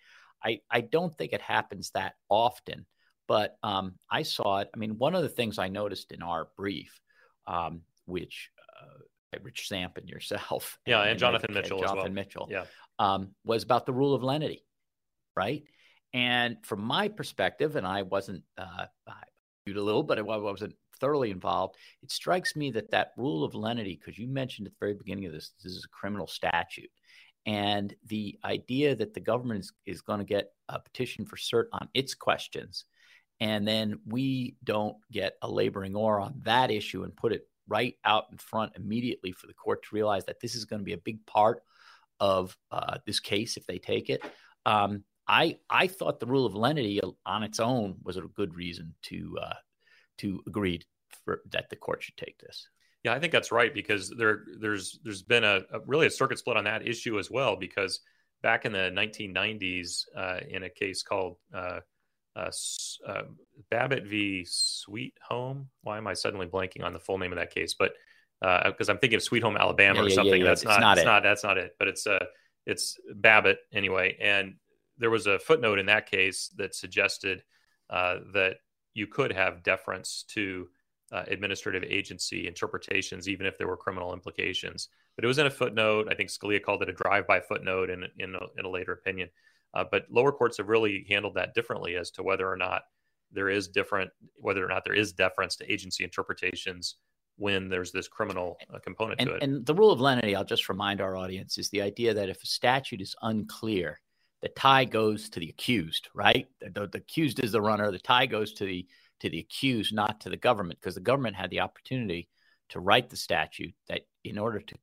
I 0.45 0.61
I 0.71 0.81
don't 0.83 1.17
think 1.17 1.33
it 1.33 1.41
happens 1.41 1.91
that 1.91 2.15
often. 2.29 2.87
But 3.29 3.57
um, 3.63 3.95
I 4.11 4.23
saw 4.23 4.59
it. 4.59 4.69
I 4.75 4.79
mean, 4.79 4.99
one 4.99 5.15
of 5.15 5.23
the 5.23 5.29
things 5.29 5.59
I 5.59 5.69
noticed 5.69 6.11
in 6.13 6.23
our 6.23 6.49
brief, 6.57 6.99
um, 7.47 7.83
which 8.07 8.51
uh, 8.81 9.39
Rich 9.43 9.69
Samp 9.69 9.99
and 9.99 10.09
yourself, 10.09 10.79
yeah, 10.87 11.03
and, 11.03 11.11
and 11.11 11.19
Jonathan 11.19 11.55
Mitchell, 11.55 11.79
Jonathan 11.79 11.99
well. 11.99 12.13
Mitchell, 12.13 12.49
yeah, 12.51 12.65
um, 12.99 13.35
was 13.45 13.63
about 13.63 13.87
the 13.87 13.93
rule 13.93 14.15
of 14.15 14.23
lenity, 14.23 14.65
right? 15.37 15.63
And 16.15 16.57
from 16.65 16.81
my 16.81 17.09
perspective, 17.09 17.77
and 17.77 17.87
I 17.87 18.03
wasn't 18.03 18.43
uh, 18.57 18.87
I 19.07 19.13
a 19.77 19.81
little, 19.81 20.03
but 20.03 20.19
I 20.19 20.23
wasn't 20.23 20.75
thoroughly 20.99 21.31
involved. 21.31 21.77
It 22.03 22.11
strikes 22.11 22.57
me 22.57 22.71
that 22.73 22.91
that 22.91 23.13
rule 23.17 23.45
of 23.45 23.55
lenity, 23.55 24.01
because 24.01 24.19
you 24.19 24.27
mentioned 24.27 24.67
at 24.67 24.73
the 24.73 24.79
very 24.81 24.95
beginning 24.95 25.27
of 25.27 25.33
this, 25.33 25.53
this 25.63 25.73
is 25.73 25.85
a 25.85 25.97
criminal 25.97 26.27
statute. 26.27 26.91
And 27.47 27.95
the 28.07 28.39
idea 28.45 28.97
that 28.97 29.15
the 29.15 29.21
government 29.21 29.61
is, 29.61 29.73
is 29.87 30.01
going 30.01 30.19
to 30.19 30.25
get 30.25 30.53
a 30.69 30.79
petition 30.79 31.25
for 31.25 31.37
cert 31.37 31.67
on 31.73 31.89
its 31.95 32.15
questions, 32.15 32.85
and 33.41 33.67
then 33.67 34.01
we 34.07 34.57
don't 34.65 34.97
get 35.11 35.35
a 35.43 35.51
laboring 35.51 35.95
oar 35.95 36.21
on 36.21 36.35
that 36.43 36.71
issue 36.71 37.05
and 37.05 37.17
put 37.17 37.33
it 37.33 37.49
right 37.69 37.97
out 38.05 38.27
in 38.33 38.39
front 38.39 38.73
immediately 38.77 39.33
for 39.33 39.47
the 39.47 39.55
court 39.55 39.83
to 39.83 39.95
realize 39.95 40.25
that 40.25 40.41
this 40.41 40.55
is 40.55 40.65
going 40.65 40.81
to 40.81 40.85
be 40.85 40.95
a 40.95 40.99
big 40.99 41.25
part 41.27 41.63
of 42.21 42.57
uh, 42.73 42.99
this 43.07 43.21
case 43.21 43.57
if 43.57 43.67
they 43.67 43.79
take 43.79 44.11
it. 44.11 44.23
Um, 44.67 45.05
I 45.29 45.59
I 45.69 45.87
thought 45.87 46.21
the 46.21 46.27
rule 46.27 46.47
of 46.47 46.55
lenity 46.55 47.01
on 47.27 47.43
its 47.43 47.61
own 47.61 47.97
was 48.03 48.17
a 48.17 48.23
good 48.23 48.55
reason 48.55 48.95
to 49.03 49.39
uh, 49.41 49.55
to 50.19 50.43
agree 50.47 50.81
for, 51.25 51.43
that 51.51 51.69
the 51.71 51.77
court 51.77 52.03
should 52.03 52.17
take 52.17 52.39
this. 52.39 52.69
Yeah, 53.05 53.13
I 53.13 53.21
think 53.21 53.33
that's 53.33 53.53
right 53.53 53.73
because 53.73 54.11
there 54.11 54.45
there's 54.59 54.99
there's 55.05 55.23
been 55.23 55.45
a, 55.45 55.61
a 55.71 55.81
really 55.87 56.07
a 56.07 56.11
circuit 56.11 56.39
split 56.39 56.57
on 56.57 56.65
that 56.65 56.87
issue 56.87 57.19
as 57.19 57.31
well 57.31 57.57
because 57.57 58.01
back 58.43 58.65
in 58.65 58.73
the 58.73 58.91
1990s 58.95 60.05
uh, 60.17 60.41
in 60.49 60.63
a 60.65 60.71
case 60.71 61.03
called 61.03 61.37
uh, 62.39 62.51
uh, 63.07 63.23
Babbitt 63.71 64.07
v. 64.07 64.45
Sweet 64.49 65.15
Home. 65.29 65.69
Why 65.83 65.99
am 65.99 66.07
I 66.07 66.15
suddenly 66.15 66.47
blanking 66.47 66.85
on 66.85 66.93
the 66.93 67.01
full 67.01 67.19
name 67.19 67.33
of 67.33 67.39
that 67.39 67.55
case? 67.55 67.75
But 67.75 67.93
because 68.41 68.89
uh, 68.89 68.93
I'm 68.93 68.99
thinking 68.99 69.17
of 69.17 69.23
Sweet 69.23 69.43
Home 69.43 69.57
Alabama 69.57 70.01
yeah, 70.01 70.07
or 70.07 70.11
something. 70.11 70.41
Yeah, 70.41 70.49
that's 70.49 70.65
not, 70.65 70.81
not, 70.81 70.99
it's 70.99 71.05
not 71.05 71.23
that's 71.23 71.45
not 71.45 71.59
it. 71.59 71.75
But 71.79 71.89
it's 71.89 72.07
uh 72.07 72.25
it's 72.67 72.99
Babbitt 73.15 73.59
anyway. 73.73 74.17
And 74.21 74.55
there 74.99 75.11
was 75.11 75.27
a 75.27 75.39
footnote 75.39 75.79
in 75.79 75.87
that 75.87 76.11
case 76.11 76.51
that 76.57 76.75
suggested 76.75 77.43
uh, 77.91 78.19
that 78.35 78.57
you 78.95 79.07
could 79.07 79.33
have 79.33 79.63
deference 79.63 80.25
to 80.29 80.69
uh, 81.11 81.25
administrative 81.29 81.83
agency 81.85 82.47
interpretations, 82.47 83.29
even 83.29 83.47
if 83.47 83.57
there 83.57 83.67
were 83.67 83.77
criminal 83.77 84.13
implications. 84.13 84.89
But 85.17 85.25
it 85.25 85.29
was 85.29 85.39
in 85.39 85.47
a 85.47 85.51
footnote. 85.51 86.09
I 86.11 86.15
think 86.15 86.29
Scalia 86.29 86.63
called 86.63 86.83
it 86.83 86.89
a 86.89 86.93
drive-by 86.93 87.41
footnote 87.41 87.91
in 87.91 88.05
in 88.19 88.35
a, 88.35 88.41
in 88.59 88.65
a 88.65 88.71
later 88.71 88.93
opinion. 88.93 89.31
Uh, 89.75 89.85
but 89.91 90.07
lower 90.11 90.33
courts 90.33 90.57
have 90.57 90.69
really 90.69 91.07
handled 91.09 91.35
that 91.35 91.55
differently 91.55 91.97
as 91.97 92.11
to 92.11 92.23
whether 92.23 92.51
or 92.51 92.57
not 92.57 92.83
there 93.33 93.51
is 93.51 93.69
different, 93.69 94.11
whether 94.37 94.65
or 94.65 94.69
not 94.69 94.85
there 94.85 94.95
is 94.95 95.13
deference 95.13 95.57
to 95.57 95.71
agency 95.71 96.05
interpretations 96.05 96.97
when 97.37 97.69
there's 97.69 97.93
this 97.93 98.09
criminal 98.09 98.57
uh, 98.75 98.79
component 98.81 99.21
and, 99.21 99.29
to 99.29 99.35
it. 99.37 99.43
And 99.43 99.65
the 99.65 99.75
rule 99.75 99.93
of 99.93 100.01
lenity, 100.01 100.35
I'll 100.35 100.45
just 100.45 100.69
remind 100.69 101.01
our 101.01 101.17
audience, 101.17 101.59
is 101.59 101.71
the 101.71 101.83
idea 101.83 102.15
that 102.15 102.29
if 102.29 102.43
a 102.43 102.47
statute 102.47 103.01
is 103.01 103.15
unclear, 103.23 104.01
the 104.43 104.49
tie 104.49 104.85
goes 104.85 105.29
to 105.31 105.41
the 105.41 105.49
accused, 105.49 106.09
right? 106.15 106.49
The, 106.61 106.89
the, 106.89 106.99
accused 106.99 107.43
is 107.43 107.53
the 107.53 107.61
runner. 107.61 107.91
The 107.91 107.99
tie 107.99 108.27
goes 108.27 108.53
to 108.55 108.65
the 108.65 108.87
to 109.21 109.29
the 109.29 109.41
accused, 109.41 109.93
not 109.93 110.21
to 110.21 110.31
the 110.31 110.37
government, 110.37 110.79
because 110.81 110.95
the 110.95 111.01
government 111.01 111.35
had 111.35 111.51
the 111.51 111.59
opportunity 111.59 112.29
to 112.69 112.79
write 112.79 113.11
the 113.11 113.17
statute 113.17 113.75
that 113.89 114.03
in 114.23 114.39
order 114.39 114.61
to 114.61 114.75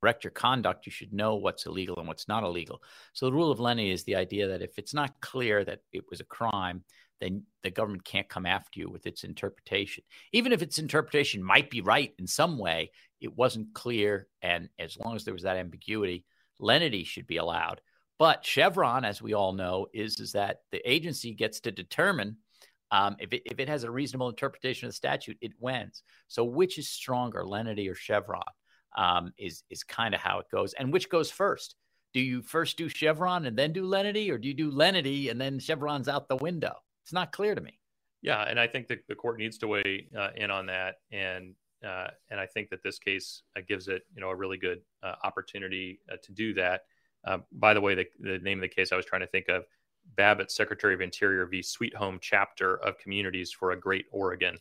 correct 0.00 0.24
your 0.24 0.30
conduct, 0.30 0.86
you 0.86 0.92
should 0.92 1.12
know 1.12 1.36
what's 1.36 1.66
illegal 1.66 1.98
and 1.98 2.08
what's 2.08 2.28
not 2.28 2.44
illegal. 2.44 2.82
So 3.12 3.26
the 3.26 3.32
rule 3.32 3.50
of 3.50 3.60
lenity 3.60 3.90
is 3.90 4.04
the 4.04 4.16
idea 4.16 4.48
that 4.48 4.62
if 4.62 4.78
it's 4.78 4.94
not 4.94 5.20
clear 5.20 5.64
that 5.64 5.80
it 5.92 6.04
was 6.10 6.20
a 6.20 6.24
crime, 6.24 6.82
then 7.20 7.42
the 7.62 7.70
government 7.70 8.04
can't 8.04 8.28
come 8.28 8.46
after 8.46 8.80
you 8.80 8.88
with 8.88 9.06
its 9.06 9.24
interpretation. 9.24 10.02
Even 10.32 10.52
if 10.52 10.62
its 10.62 10.78
interpretation 10.78 11.42
might 11.42 11.70
be 11.70 11.82
right 11.82 12.14
in 12.18 12.26
some 12.26 12.58
way, 12.58 12.90
it 13.20 13.36
wasn't 13.36 13.74
clear. 13.74 14.26
And 14.40 14.70
as 14.78 14.96
long 14.96 15.16
as 15.16 15.24
there 15.24 15.34
was 15.34 15.42
that 15.42 15.58
ambiguity, 15.58 16.24
lenity 16.58 17.04
should 17.04 17.26
be 17.26 17.36
allowed. 17.36 17.82
But 18.18 18.44
Chevron, 18.44 19.04
as 19.04 19.22
we 19.22 19.34
all 19.34 19.52
know, 19.52 19.86
is 19.94 20.20
is 20.20 20.32
that 20.32 20.58
the 20.72 20.90
agency 20.90 21.32
gets 21.34 21.60
to 21.60 21.70
determine 21.70 22.36
um, 22.90 23.16
if 23.18 23.32
it 23.32 23.42
if 23.44 23.60
it 23.60 23.68
has 23.68 23.84
a 23.84 23.90
reasonable 23.90 24.28
interpretation 24.28 24.86
of 24.86 24.90
the 24.90 24.96
statute, 24.96 25.38
it 25.40 25.52
wins. 25.58 26.02
So 26.28 26.44
which 26.44 26.78
is 26.78 26.88
stronger, 26.88 27.44
lenity 27.46 27.88
or 27.88 27.94
Chevron? 27.94 28.42
Um, 28.96 29.32
is 29.38 29.62
is 29.70 29.84
kind 29.84 30.14
of 30.14 30.20
how 30.20 30.40
it 30.40 30.46
goes. 30.50 30.72
And 30.74 30.92
which 30.92 31.08
goes 31.08 31.30
first? 31.30 31.76
Do 32.12 32.20
you 32.20 32.42
first 32.42 32.76
do 32.76 32.88
Chevron 32.88 33.46
and 33.46 33.56
then 33.56 33.72
do 33.72 33.84
lenity, 33.84 34.30
or 34.30 34.38
do 34.38 34.48
you 34.48 34.54
do 34.54 34.70
lenity 34.70 35.28
and 35.28 35.40
then 35.40 35.58
Chevron's 35.58 36.08
out 36.08 36.28
the 36.28 36.36
window? 36.36 36.74
It's 37.04 37.12
not 37.12 37.32
clear 37.32 37.54
to 37.54 37.60
me. 37.60 37.78
Yeah, 38.22 38.42
and 38.42 38.60
I 38.60 38.66
think 38.66 38.88
that 38.88 39.06
the 39.08 39.14
court 39.14 39.38
needs 39.38 39.58
to 39.58 39.68
weigh 39.68 40.08
uh, 40.18 40.30
in 40.36 40.50
on 40.50 40.66
that, 40.66 40.96
and 41.10 41.54
uh, 41.86 42.08
and 42.30 42.38
I 42.38 42.46
think 42.46 42.68
that 42.70 42.82
this 42.82 42.98
case 42.98 43.42
uh, 43.56 43.60
gives 43.66 43.88
it 43.88 44.02
you 44.14 44.20
know 44.20 44.28
a 44.28 44.36
really 44.36 44.58
good 44.58 44.80
uh, 45.02 45.14
opportunity 45.24 46.00
uh, 46.12 46.16
to 46.22 46.32
do 46.32 46.52
that. 46.54 46.82
Uh, 47.24 47.38
by 47.52 47.74
the 47.74 47.80
way, 47.80 47.94
the, 47.94 48.06
the, 48.20 48.38
name 48.38 48.58
of 48.58 48.62
the 48.62 48.68
case 48.68 48.92
I 48.92 48.96
was 48.96 49.04
trying 49.04 49.20
to 49.20 49.26
think 49.26 49.48
of, 49.48 49.64
Babbitt, 50.16 50.50
Secretary 50.50 50.94
of 50.94 51.00
Interior 51.00 51.44
v. 51.46 51.62
Sweet 51.62 51.94
Home 51.94 52.18
Chapter 52.20 52.76
of 52.78 52.98
Communities 52.98 53.52
for 53.52 53.72
a 53.72 53.78
Great 53.78 54.06
Oregon. 54.10 54.56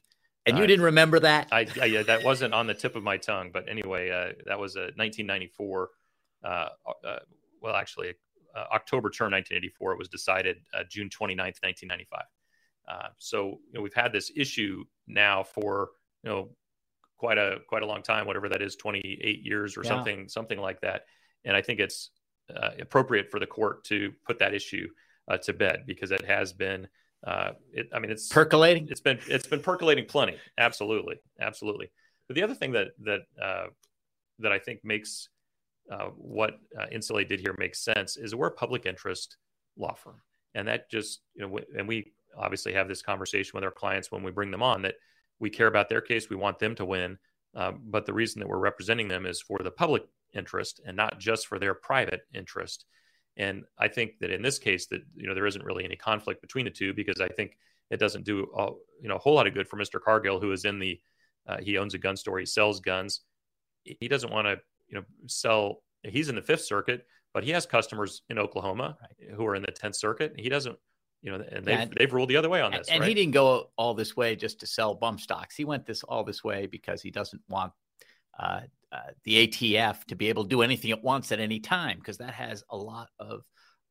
And 0.50 0.58
you 0.58 0.64
uh, 0.64 0.68
didn't 0.68 0.86
remember 0.86 1.20
that? 1.20 1.48
I, 1.52 1.68
I 1.82 1.86
yeah, 1.86 2.04
that 2.04 2.24
wasn't 2.24 2.54
on 2.54 2.68
the 2.68 2.74
tip 2.74 2.96
of 2.96 3.04
my 3.04 3.18
tongue, 3.18 3.52
but 3.54 3.70
anyway, 3.70 4.10
uh, 4.10 4.34
that 4.46 4.60
was 4.60 4.76
a 4.76 4.92
1994. 4.96 5.90
Uh, 6.44 6.48
uh, 6.48 7.18
well, 7.62 7.76
actually, 7.76 8.14
uh, 8.56 8.66
October 8.74 9.10
term 9.10 9.32
1984. 9.32 9.94
It 9.94 9.98
was 9.98 10.10
decided 10.10 10.58
June 10.90 11.10
29th, 11.10 11.62
1995. 11.62 12.24
so 13.18 13.60
you 13.68 13.74
know, 13.74 13.82
we've 13.82 13.94
had 13.94 14.12
this 14.12 14.32
issue 14.36 14.84
now 15.08 15.44
for 15.44 15.90
you 16.24 16.30
know 16.30 16.50
quite 17.18 17.38
a 17.38 17.58
quite 17.68 17.84
a 17.84 17.86
long 17.86 18.02
time, 18.02 18.26
whatever 18.26 18.50
that 18.50 18.62
is, 18.62 18.76
28 18.76 19.44
years 19.44 19.78
or 19.78 19.84
yeah. 19.84 19.90
something 19.90 20.28
something 20.28 20.60
like 20.60 20.82
that. 20.82 21.04
And 21.46 21.56
I 21.56 21.62
think 21.62 21.80
it's 21.80 22.10
uh, 22.56 22.72
appropriate 22.80 23.30
for 23.30 23.40
the 23.40 23.46
court 23.46 23.84
to 23.86 24.12
put 24.26 24.40
that 24.40 24.54
issue 24.54 24.88
uh, 25.28 25.38
to 25.38 25.54
bed 25.54 25.84
because 25.86 26.12
it 26.12 26.26
has 26.26 26.54
been. 26.54 26.88
Uh, 27.26 27.52
it, 27.74 27.90
I 27.94 28.00
mean, 28.00 28.12
it's 28.12 28.28
percolating. 28.30 28.88
It's 28.90 29.02
been 29.02 29.20
it's 29.28 29.48
been 29.48 29.62
percolating 29.62 30.06
plenty. 30.06 30.38
Absolutely, 30.58 31.16
absolutely. 31.40 31.92
But 32.28 32.36
the 32.36 32.44
other 32.44 32.56
thing 32.56 32.72
that 32.74 32.90
that 33.04 33.22
uh, 33.42 33.68
that 34.40 34.52
I 34.52 34.60
think 34.60 34.80
makes 34.84 35.30
uh, 35.92 36.10
what 36.16 36.60
uh, 36.80 36.86
did 36.88 37.40
here 37.40 37.56
makes 37.58 37.84
sense 37.84 38.18
is 38.18 38.36
we're 38.36 38.48
a 38.48 38.52
public 38.52 38.86
interest 38.86 39.38
law 39.78 39.96
firm, 39.96 40.22
and 40.56 40.68
that 40.68 40.90
just 40.90 41.22
you 41.34 41.48
know, 41.48 41.60
and 41.78 41.88
we 41.88 42.14
obviously 42.38 42.74
have 42.74 42.88
this 42.88 43.02
conversation 43.02 43.52
with 43.56 43.64
our 43.64 43.72
clients 43.72 44.12
when 44.12 44.24
we 44.24 44.32
bring 44.32 44.52
them 44.52 44.64
on 44.64 44.84
that 44.84 44.96
we 45.40 45.50
care 45.50 45.68
about 45.68 45.90
their 45.90 46.02
case, 46.02 46.30
we 46.30 46.36
want 46.36 46.60
them 46.60 46.76
to 46.76 46.86
win, 46.86 47.18
um, 47.56 47.82
but 47.86 48.06
the 48.06 48.14
reason 48.14 48.40
that 48.40 48.48
we're 48.48 48.60
representing 48.60 49.08
them 49.08 49.26
is 49.26 49.42
for 49.42 49.60
the 49.64 49.72
public 49.72 50.04
interest 50.34 50.80
and 50.86 50.96
not 50.96 51.20
just 51.20 51.48
for 51.48 51.58
their 51.58 51.74
private 51.74 52.22
interest. 52.34 52.86
And 53.40 53.64
I 53.78 53.88
think 53.88 54.20
that 54.20 54.32
in 54.32 54.42
this 54.42 54.60
case, 54.60 54.88
that 54.88 55.02
you 55.16 55.28
know 55.28 55.34
there 55.34 55.48
isn't 55.48 55.64
really 55.64 55.86
any 55.86 55.96
conflict 55.96 56.42
between 56.42 56.66
the 56.66 56.72
two 56.72 56.94
because 56.94 57.22
I 57.22 57.30
think 57.30 57.58
it 57.90 57.98
doesn't 57.98 58.26
do 58.26 58.48
a, 58.56 58.68
you 59.02 59.08
know 59.08 59.16
a 59.16 59.20
whole 59.20 59.34
lot 59.34 59.48
of 59.48 59.54
good 59.54 59.68
for 59.68 59.78
Mr. 59.78 60.00
Cargill, 60.00 60.40
who 60.40 60.52
is 60.52 60.66
in 60.66 60.78
the 60.78 61.00
uh, 61.48 61.58
he 61.58 61.78
owns 61.78 61.94
a 61.94 61.98
gun 61.98 62.18
store, 62.18 62.38
he 62.38 62.46
sells 62.46 62.82
guns. 62.82 63.22
He 63.84 64.08
doesn't 64.08 64.32
want 64.32 64.46
to 64.46 64.60
you 64.90 64.98
know 64.98 65.04
sell. 65.28 65.82
He's 66.04 66.30
in 66.30 66.36
the 66.36 66.42
Fifth 66.42 66.66
Circuit, 66.66 67.08
but 67.34 67.44
he 67.46 67.52
has 67.52 67.66
customers 67.66 68.22
in 68.30 68.38
Oklahoma 68.38 68.98
right. 69.02 69.36
who 69.36 69.46
are 69.48 69.56
in 69.56 69.62
the 69.62 69.72
Tenth 69.72 69.96
Circuit. 69.96 70.34
He 70.38 70.50
doesn't 70.50 70.78
you 71.22 71.32
know, 71.32 71.44
and 71.52 71.66
they've, 71.66 71.80
and, 71.80 71.94
they've 71.98 72.14
ruled 72.14 72.30
the 72.30 72.38
other 72.38 72.50
way 72.50 72.62
on 72.62 72.72
this. 72.72 72.88
And 72.88 73.02
right? 73.02 73.10
he 73.10 73.14
didn't 73.14 73.34
go 73.34 73.72
all 73.78 73.94
this 73.94 74.16
way 74.16 74.36
just 74.36 74.60
to 74.62 74.68
sell 74.68 74.94
bump 74.94 75.20
stocks. 75.20 75.56
He 75.56 75.66
went 75.66 75.86
this 75.86 76.04
all 76.04 76.24
this 76.24 76.44
way 76.44 76.66
because 76.66 77.02
he 77.02 77.12
doesn't 77.12 77.42
want 77.50 77.74
uh, 78.40 78.62
uh, 78.92 79.12
the 79.24 79.48
ATF 79.48 80.04
to 80.06 80.16
be 80.16 80.30
able 80.30 80.44
to 80.44 80.50
do 80.50 80.62
anything 80.62 80.92
it 80.92 81.04
wants 81.04 81.32
at 81.32 81.40
any 81.40 81.60
time 81.60 81.98
because 81.98 82.18
that 82.18 82.34
has 82.34 82.64
a 82.70 82.78
lot 82.78 83.10
of 83.20 83.42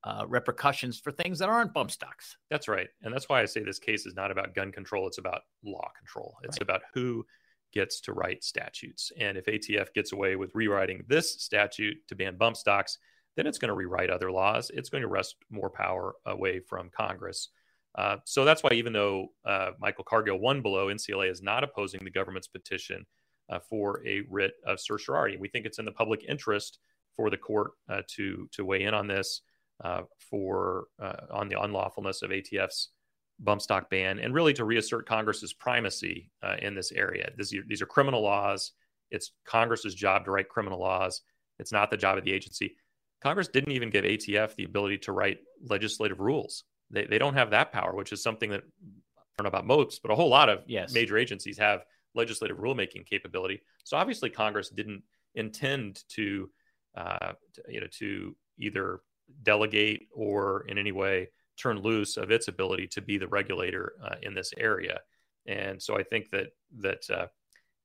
uh, 0.05 0.25
repercussions 0.29 0.99
for 0.99 1.11
things 1.11 1.39
that 1.39 1.49
aren't 1.49 1.75
bump 1.75 1.91
stocks. 1.91 2.37
That's 2.51 2.69
right, 2.69 2.89
and 3.03 3.13
that's 3.13 3.29
why 3.29 3.43
I 3.43 3.47
say 3.47 3.63
this 3.63 3.79
case 3.79 4.07
is 4.07 4.15
not 4.15 4.31
about 4.31 4.55
gun 4.55 4.73
control; 4.73 5.07
it's 5.07 5.19
about 5.19 5.43
law 5.65 5.91
control. 5.99 6.37
It's 6.45 6.59
right. 6.59 6.63
about 6.63 6.83
who 6.95 7.25
gets 7.73 8.01
to 8.03 8.13
write 8.13 8.43
statutes, 8.45 9.13
and 9.21 9.37
if 9.37 9.47
ATF 9.47 9.93
gets 9.95 10.13
away 10.13 10.37
with 10.37 10.55
rewriting 10.55 11.05
this 11.09 11.43
statute 11.43 11.97
to 12.09 12.15
ban 12.15 12.37
bump 12.37 12.57
stocks 12.57 12.99
then 13.39 13.47
it's 13.47 13.59
going 13.59 13.69
to 13.69 13.75
rewrite 13.75 14.11
other 14.11 14.33
laws. 14.33 14.69
It's 14.75 14.91
going 14.91 15.03
to 15.03 15.09
wrest 15.09 15.37
more 15.49 15.71
power 15.71 16.17
away 16.27 16.59
from 16.59 16.91
Congress. 16.91 17.51
Uh, 17.95 18.17
so 18.25 18.45
that's 18.45 18.65
why, 18.65 18.71
even 18.73 18.93
though 18.93 19.29
uh, 19.47 19.71
Michael 19.79 20.03
Cargill 20.03 20.41
won 20.41 20.61
below, 20.61 20.89
NCLA 20.89 21.31
is 21.31 21.41
not 21.41 21.63
opposing 21.63 22.01
the 22.03 22.11
government's 22.11 22.49
petition 22.49 23.07
uh, 23.51 23.59
for 23.69 24.07
a 24.07 24.23
writ 24.29 24.53
of 24.67 24.81
certiorari. 24.81 25.37
We 25.37 25.49
think 25.49 25.67
it's 25.67 25.79
in 25.79 25.85
the 25.85 25.93
public 25.93 26.25
interest 26.29 26.79
for 27.17 27.31
the 27.31 27.37
court 27.37 27.73
uh, 27.89 28.03
to 28.17 28.49
to 28.53 28.65
weigh 28.65 28.85
in 28.85 28.95
on 28.95 29.07
this 29.07 29.43
uh, 29.83 30.03
for 30.31 30.87
uh, 31.01 31.27
on 31.33 31.49
the 31.49 31.57
unlawfulness 31.61 32.23
of 32.23 32.31
ATF's 32.31 32.91
bump 33.41 33.63
stock 33.63 33.89
ban, 33.89 34.19
and 34.19 34.35
really 34.35 34.53
to 34.55 34.65
reassert 34.65 35.07
Congress's 35.07 35.53
primacy 35.53 36.31
in 36.61 36.75
this 36.75 36.91
area. 36.91 37.31
This, 37.37 37.55
these 37.69 37.81
are 37.81 37.87
criminal 37.87 38.21
laws. 38.21 38.73
It's 39.13 39.31
Congress's 39.45 39.95
job 39.95 40.25
to 40.25 40.33
write 40.33 40.49
criminal 40.49 40.81
laws. 40.81 41.23
It's 41.61 41.71
not 41.71 41.91
the 41.91 41.97
job 41.97 42.19
of 42.19 42.25
the 42.25 42.33
agency. 42.33 42.75
Congress 43.21 43.49
didn't 43.49 43.73
even 43.73 43.91
give 43.91 44.05
ATF 44.05 44.55
the 44.55 44.65
ability 44.65 44.99
to 44.99 45.13
write 45.13 45.39
legislative 45.65 46.21
rules. 46.21 46.65
They, 46.91 47.05
they 47.05 47.19
don't 47.19 47.35
have 47.35 47.51
that 47.51 47.73
power, 47.73 47.95
which 47.95 48.13
is 48.13 48.23
something 48.23 48.51
that 48.51 48.63
I 48.63 49.43
don't 49.43 49.45
know 49.45 49.49
about 49.49 49.67
most, 49.67 50.03
but 50.03 50.11
a 50.11 50.15
whole 50.15 50.29
lot 50.29 50.49
of 50.49 50.63
yes. 50.67 50.93
major 50.93 51.19
agencies 51.19 51.59
have 51.59 51.85
legislative 52.15 52.59
rulemaking 52.59 53.07
capability. 53.07 53.61
So 53.85 53.97
obviously, 53.97 54.31
Congress 54.31 54.71
didn't 54.71 55.03
intend 55.35 56.05
to, 56.11 56.51
uh, 56.97 57.33
to, 57.55 57.63
you 57.69 57.81
know, 57.81 57.87
to 57.99 58.37
either 58.59 59.01
delegate 59.43 60.09
or 60.13 60.65
in 60.69 60.79
any 60.79 60.93
way 60.93 61.29
turn 61.57 61.79
loose 61.79 62.17
of 62.17 62.31
its 62.31 62.49
ability 62.49 62.87
to 62.87 63.03
be 63.03 63.19
the 63.19 63.29
regulator 63.29 63.95
uh, 64.03 64.17
in 64.23 64.35
this 64.35 64.53
area. 64.57 65.01
And 65.47 65.83
so 65.83 65.99
I 65.99 66.03
think 66.03 66.31
that 66.31 66.49
that, 66.79 67.11
uh, 67.11 67.27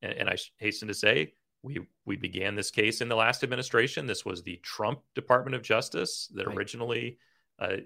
and, 0.01 0.13
and 0.13 0.29
I 0.29 0.37
hasten 0.57 0.87
to 0.87 0.93
say, 0.93 1.33
we 1.63 1.79
we 2.05 2.17
began 2.17 2.55
this 2.55 2.71
case 2.71 3.01
in 3.01 3.07
the 3.07 3.15
last 3.15 3.43
administration. 3.43 4.05
This 4.05 4.25
was 4.25 4.43
the 4.43 4.59
Trump 4.63 4.99
Department 5.15 5.55
of 5.55 5.63
Justice 5.63 6.29
that 6.35 6.45
right. 6.45 6.57
originally 6.57 7.17
uh, 7.59 7.77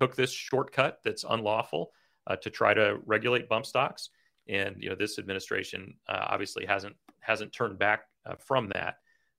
took 0.00 0.14
this 0.14 0.30
shortcut 0.30 1.00
that's 1.04 1.24
unlawful 1.28 1.90
uh, 2.28 2.36
to 2.36 2.50
try 2.50 2.72
to 2.72 2.98
regulate 3.04 3.48
bump 3.48 3.66
stocks. 3.66 4.10
And 4.48 4.76
you 4.78 4.90
know, 4.90 4.96
this 4.96 5.18
administration 5.18 5.94
uh, 6.08 6.26
obviously 6.28 6.66
hasn't 6.66 6.96
hasn't 7.20 7.52
turned 7.52 7.78
back 7.78 8.02
uh, 8.26 8.34
from 8.36 8.68
that. 8.70 8.96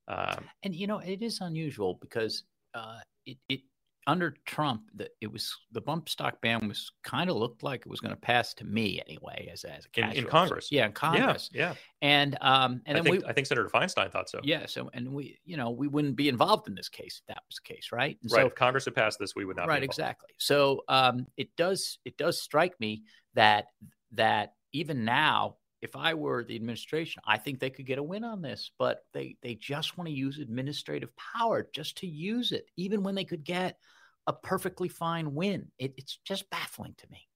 Um, 0.08 0.46
and 0.64 0.76
you 0.76 0.88
know, 0.88 1.00
it 1.00 1.22
is 1.22 1.40
unusual 1.42 1.98
because 2.02 2.44
uh, 2.74 3.00
it, 3.26 3.38
it 3.50 3.62
under 4.06 4.36
Trump, 4.46 4.84
the, 4.94 5.10
it 5.22 5.32
was 5.32 5.56
the 5.72 5.82
bump 5.82 6.10
stock 6.10 6.42
ban 6.42 6.68
was 6.68 6.92
kind 7.04 7.30
of 7.30 7.38
looked 7.38 7.64
like 7.64 7.82
it 7.82 7.88
was 7.88 8.00
going 8.00 8.14
to 8.14 8.20
pass 8.20 8.54
to 8.56 8.66
me 8.66 9.02
anyway, 9.08 9.50
as 9.52 9.64
as 9.64 9.88
a 9.98 10.02
in, 10.02 10.12
in 10.12 10.26
Congress. 10.26 10.70
Yeah, 10.72 10.88
in 10.88 10.92
Congress. 10.92 11.50
Yeah, 11.54 11.70
yeah. 11.70 11.74
And 12.02 12.38
um, 12.42 12.82
and 12.86 12.98
I 12.98 13.02
then 13.02 13.04
think, 13.04 13.24
we, 13.24 13.30
I 13.30 13.34
think 13.34 13.48
Senator 13.48 13.70
Feinstein 13.70 14.12
thought 14.12 14.30
so. 14.30 14.40
Yeah. 14.44 14.66
So 14.66 14.90
and 14.94 15.14
we, 15.14 15.40
you 15.46 15.58
know, 15.58 15.72
we 15.72 15.88
wouldn't 15.88 16.16
be 16.16 16.28
involved 16.30 16.68
in 16.68 16.76
this 16.76 16.90
case 16.90 17.22
if 17.22 17.28
that 17.34 17.44
was 17.48 17.60
the 17.64 17.74
case, 17.74 17.90
right? 17.92 18.18
And 18.22 18.32
right. 18.32 18.42
So, 18.42 18.48
if 18.48 18.56
Congress 18.56 18.86
had 18.86 18.96
passed 18.96 19.20
this, 19.20 19.36
we 19.36 19.46
would 19.46 19.58
not. 19.58 19.68
Right. 19.68 19.84
Exactly. 19.84 20.30
So 20.38 20.84
um, 20.88 21.26
it 21.38 21.56
does 21.56 22.00
it 22.06 22.18
does 22.18 22.42
strike 22.42 22.78
me 22.80 23.04
that 23.36 23.68
that 24.14 24.54
even 24.74 25.06
now 25.06 25.58
if 25.84 25.98
I 25.98 26.14
were 26.14 26.46
the 26.46 26.56
administration, 26.56 27.22
I 27.28 27.38
think 27.38 27.60
they 27.60 27.70
could 27.70 27.86
get 27.86 27.98
a 27.98 28.04
win 28.04 28.24
on 28.24 28.42
this, 28.42 28.72
but 28.80 29.04
they 29.14 29.36
they 29.42 29.56
just 29.56 29.98
want 29.98 30.08
to 30.08 30.16
use 30.16 30.40
administrative 30.40 31.10
power 31.18 31.68
just 31.74 31.98
to 31.98 32.08
use 32.08 32.54
it, 32.54 32.70
even 32.78 33.04
when 33.04 33.16
they 33.16 33.26
could 33.26 33.44
get 33.44 33.78
a 34.26 34.32
perfectly 34.32 34.88
fine 34.88 35.34
win. 35.36 35.68
It, 35.78 35.94
it's 35.98 36.20
just 36.26 36.50
baffling 36.50 36.96
to 37.00 37.08
me. 37.12 37.28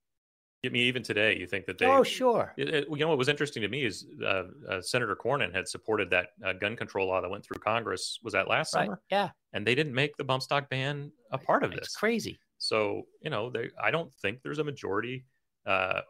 I 0.66 0.70
mean, 0.70 0.84
even 0.84 1.04
today, 1.04 1.38
you 1.38 1.46
think 1.46 1.66
that 1.66 1.78
they? 1.78 1.86
Oh, 1.86 2.04
sure. 2.04 2.54
It, 2.58 2.70
it, 2.70 2.88
you 2.90 2.98
know, 2.98 3.10
what 3.10 3.18
was 3.18 3.28
interesting 3.28 3.62
to 3.64 3.68
me 3.68 3.84
is 3.84 4.08
uh, 4.26 4.44
uh, 4.70 4.82
Senator 4.82 5.16
Cornyn 5.16 5.54
had 5.54 5.68
supported 5.68 6.10
that 6.12 6.30
uh, 6.46 6.54
gun 6.54 6.78
control 6.78 7.08
law 7.08 7.20
that 7.20 7.30
went 7.30 7.46
through 7.46 7.60
Congress. 7.60 8.18
Was 8.24 8.32
that 8.32 8.48
last 8.48 8.74
right. 8.74 8.86
summer? 8.86 9.02
Yeah. 9.12 9.30
And 9.52 9.68
they 9.68 9.76
didn't 9.76 9.94
make 9.94 10.16
the 10.16 10.24
bump 10.24 10.42
stock 10.42 10.70
ban 10.70 11.12
a 11.32 11.38
part 11.38 11.64
of 11.64 11.72
it's 11.72 11.80
this. 11.80 11.88
It's 11.88 11.96
crazy. 11.98 12.40
So 12.60 13.04
you 13.22 13.30
know, 13.30 13.50
they, 13.50 13.70
I 13.82 13.92
don't 13.92 14.14
think 14.16 14.42
there's 14.42 14.60
a 14.60 14.64
majority. 14.64 15.26
Uh, 15.66 16.02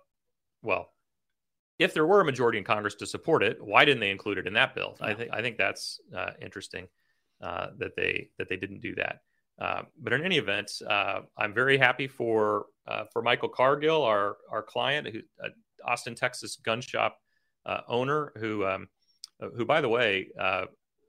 well, 0.61 0.91
if 1.79 1.93
there 1.93 2.05
were 2.05 2.21
a 2.21 2.25
majority 2.25 2.57
in 2.57 2.63
Congress 2.63 2.95
to 2.95 3.05
support 3.05 3.43
it, 3.43 3.57
why 3.61 3.85
didn't 3.85 3.99
they 3.99 4.09
include 4.09 4.37
it 4.37 4.47
in 4.47 4.53
that 4.53 4.73
bill? 4.73 4.95
Yeah. 4.99 5.07
I 5.07 5.13
think 5.13 5.31
I 5.33 5.41
think 5.41 5.57
that's 5.57 5.99
uh, 6.15 6.31
interesting 6.41 6.87
uh, 7.41 7.67
that 7.77 7.95
they 7.95 8.29
that 8.37 8.49
they 8.49 8.57
didn't 8.57 8.81
do 8.81 8.95
that. 8.95 9.19
Uh, 9.59 9.83
but 10.01 10.13
in 10.13 10.23
any 10.23 10.37
event, 10.37 10.71
uh, 10.87 11.21
I'm 11.37 11.53
very 11.53 11.77
happy 11.77 12.07
for 12.07 12.67
uh, 12.87 13.05
for 13.11 13.21
Michael 13.21 13.49
Cargill, 13.49 14.03
our 14.03 14.37
our 14.51 14.63
client, 14.63 15.07
who 15.07 15.19
uh, 15.43 15.49
Austin, 15.85 16.15
Texas 16.15 16.55
gun 16.57 16.81
shop 16.81 17.17
uh, 17.65 17.81
owner, 17.87 18.33
who 18.37 18.65
um, 18.65 18.87
who 19.55 19.65
by 19.65 19.81
the 19.81 19.89
way 19.89 20.27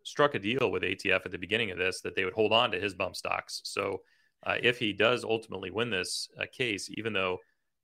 struck 0.05 0.35
a 0.35 0.39
deal 0.39 0.71
with 0.71 0.83
ATF 0.83 1.27
at 1.27 1.31
the 1.31 1.39
beginning 1.39 1.71
of 1.71 1.77
this 1.77 2.01
that 2.01 2.15
they 2.15 2.25
would 2.25 2.33
hold 2.33 2.51
on 2.51 2.71
to 2.71 2.81
his 2.81 2.95
bump 2.95 3.15
stocks. 3.15 3.61
So 3.65 4.01
if 4.47 4.79
he 4.79 4.95
does 4.95 5.25
ultimately 5.25 5.71
win 5.71 5.91
this 5.91 6.29
case, 6.53 6.89
even 6.95 7.13
though 7.13 7.39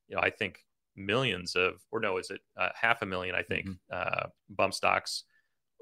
you 0.07 0.15
know 0.15 0.21
I 0.21 0.31
think 0.31 0.59
millions 0.95 1.55
of 1.55 1.73
or 1.91 1.99
no, 1.99 2.17
is 2.17 2.29
it 2.29 2.41
half 2.75 3.01
a 3.01 3.05
million? 3.05 3.35
I 3.35 3.43
think 3.43 3.67
mm-hmm. 3.67 4.27
bump 4.49 4.73
stocks 4.73 5.23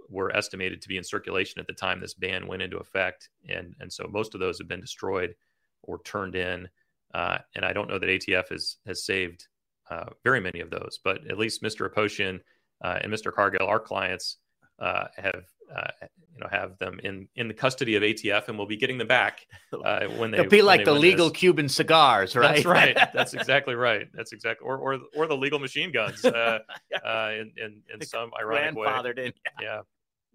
were 0.09 0.35
estimated 0.35 0.81
to 0.81 0.87
be 0.87 0.97
in 0.97 1.03
circulation 1.03 1.59
at 1.59 1.67
the 1.67 1.73
time 1.73 1.99
this 1.99 2.13
ban 2.13 2.47
went 2.47 2.61
into 2.61 2.77
effect, 2.77 3.29
and 3.47 3.75
and 3.79 3.91
so 3.91 4.07
most 4.11 4.33
of 4.33 4.39
those 4.39 4.57
have 4.57 4.67
been 4.67 4.81
destroyed 4.81 5.35
or 5.83 6.01
turned 6.03 6.35
in. 6.35 6.67
Uh, 7.13 7.37
and 7.55 7.63
I 7.63 7.73
don't 7.73 7.89
know 7.89 7.99
that 7.99 8.09
ATF 8.09 8.49
has 8.49 8.77
has 8.85 9.05
saved 9.05 9.47
uh, 9.89 10.09
very 10.23 10.39
many 10.39 10.59
of 10.61 10.69
those, 10.69 10.99
but 11.03 11.25
at 11.29 11.37
least 11.37 11.61
Mr. 11.61 11.89
Aposhian 11.89 12.39
uh, 12.83 12.99
and 13.01 13.11
Mr. 13.11 13.33
Cargill, 13.33 13.67
our 13.67 13.79
clients, 13.79 14.37
uh, 14.79 15.05
have 15.17 15.45
uh, 15.75 15.89
you 16.33 16.39
know 16.39 16.47
have 16.49 16.77
them 16.79 16.99
in 17.03 17.27
in 17.35 17.47
the 17.47 17.53
custody 17.53 17.95
of 17.95 18.03
ATF, 18.03 18.47
and 18.47 18.57
we'll 18.57 18.67
be 18.67 18.77
getting 18.77 18.97
them 18.97 19.07
back 19.07 19.45
uh, 19.85 20.05
when 20.17 20.31
they. 20.31 20.39
It'll 20.39 20.49
be 20.49 20.61
like 20.61 20.85
the 20.85 20.93
legal 20.93 21.29
this. 21.29 21.37
Cuban 21.37 21.69
cigars, 21.69 22.35
right? 22.35 22.55
That's 22.55 22.65
right. 22.65 22.97
That's 23.13 23.33
exactly 23.33 23.75
right. 23.75 24.07
That's 24.13 24.33
exactly 24.33 24.65
or 24.65 24.77
or 24.77 24.99
or 25.15 25.27
the 25.27 25.37
legal 25.37 25.59
machine 25.59 25.91
guns 25.91 26.23
uh, 26.25 26.59
uh, 27.05 27.31
in 27.33 27.51
in, 27.57 27.81
in 27.93 28.05
some 28.05 28.31
ironic 28.39 28.75
way. 28.75 28.87
Grandfathered 28.87 29.19
in. 29.19 29.33
Yeah, 29.61 29.81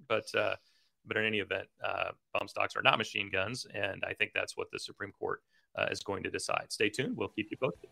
but 0.09 0.33
uh, 0.35 0.57
but 1.07 1.17
in 1.17 1.25
any 1.25 1.39
event, 1.39 1.69
uh, 1.85 2.11
bump 2.33 2.51
stocks 2.51 2.77
are 2.77 2.83
not 2.83 2.99
machine 2.99 3.31
guns, 3.33 3.67
and 3.75 4.05
I 4.07 4.15
think 4.15 4.33
that's 4.35 4.57
what 4.57 4.69
the 4.73 4.79
Supreme 4.79 5.13
Court 5.13 5.43
uh, 5.77 5.87
is 5.91 6.01
going 6.01 6.23
to 6.25 6.31
decide. 6.31 6.67
Stay 6.69 6.89
tuned. 6.89 7.17
We'll 7.17 7.29
keep 7.29 7.49
you 7.51 7.57
posted. 7.57 7.91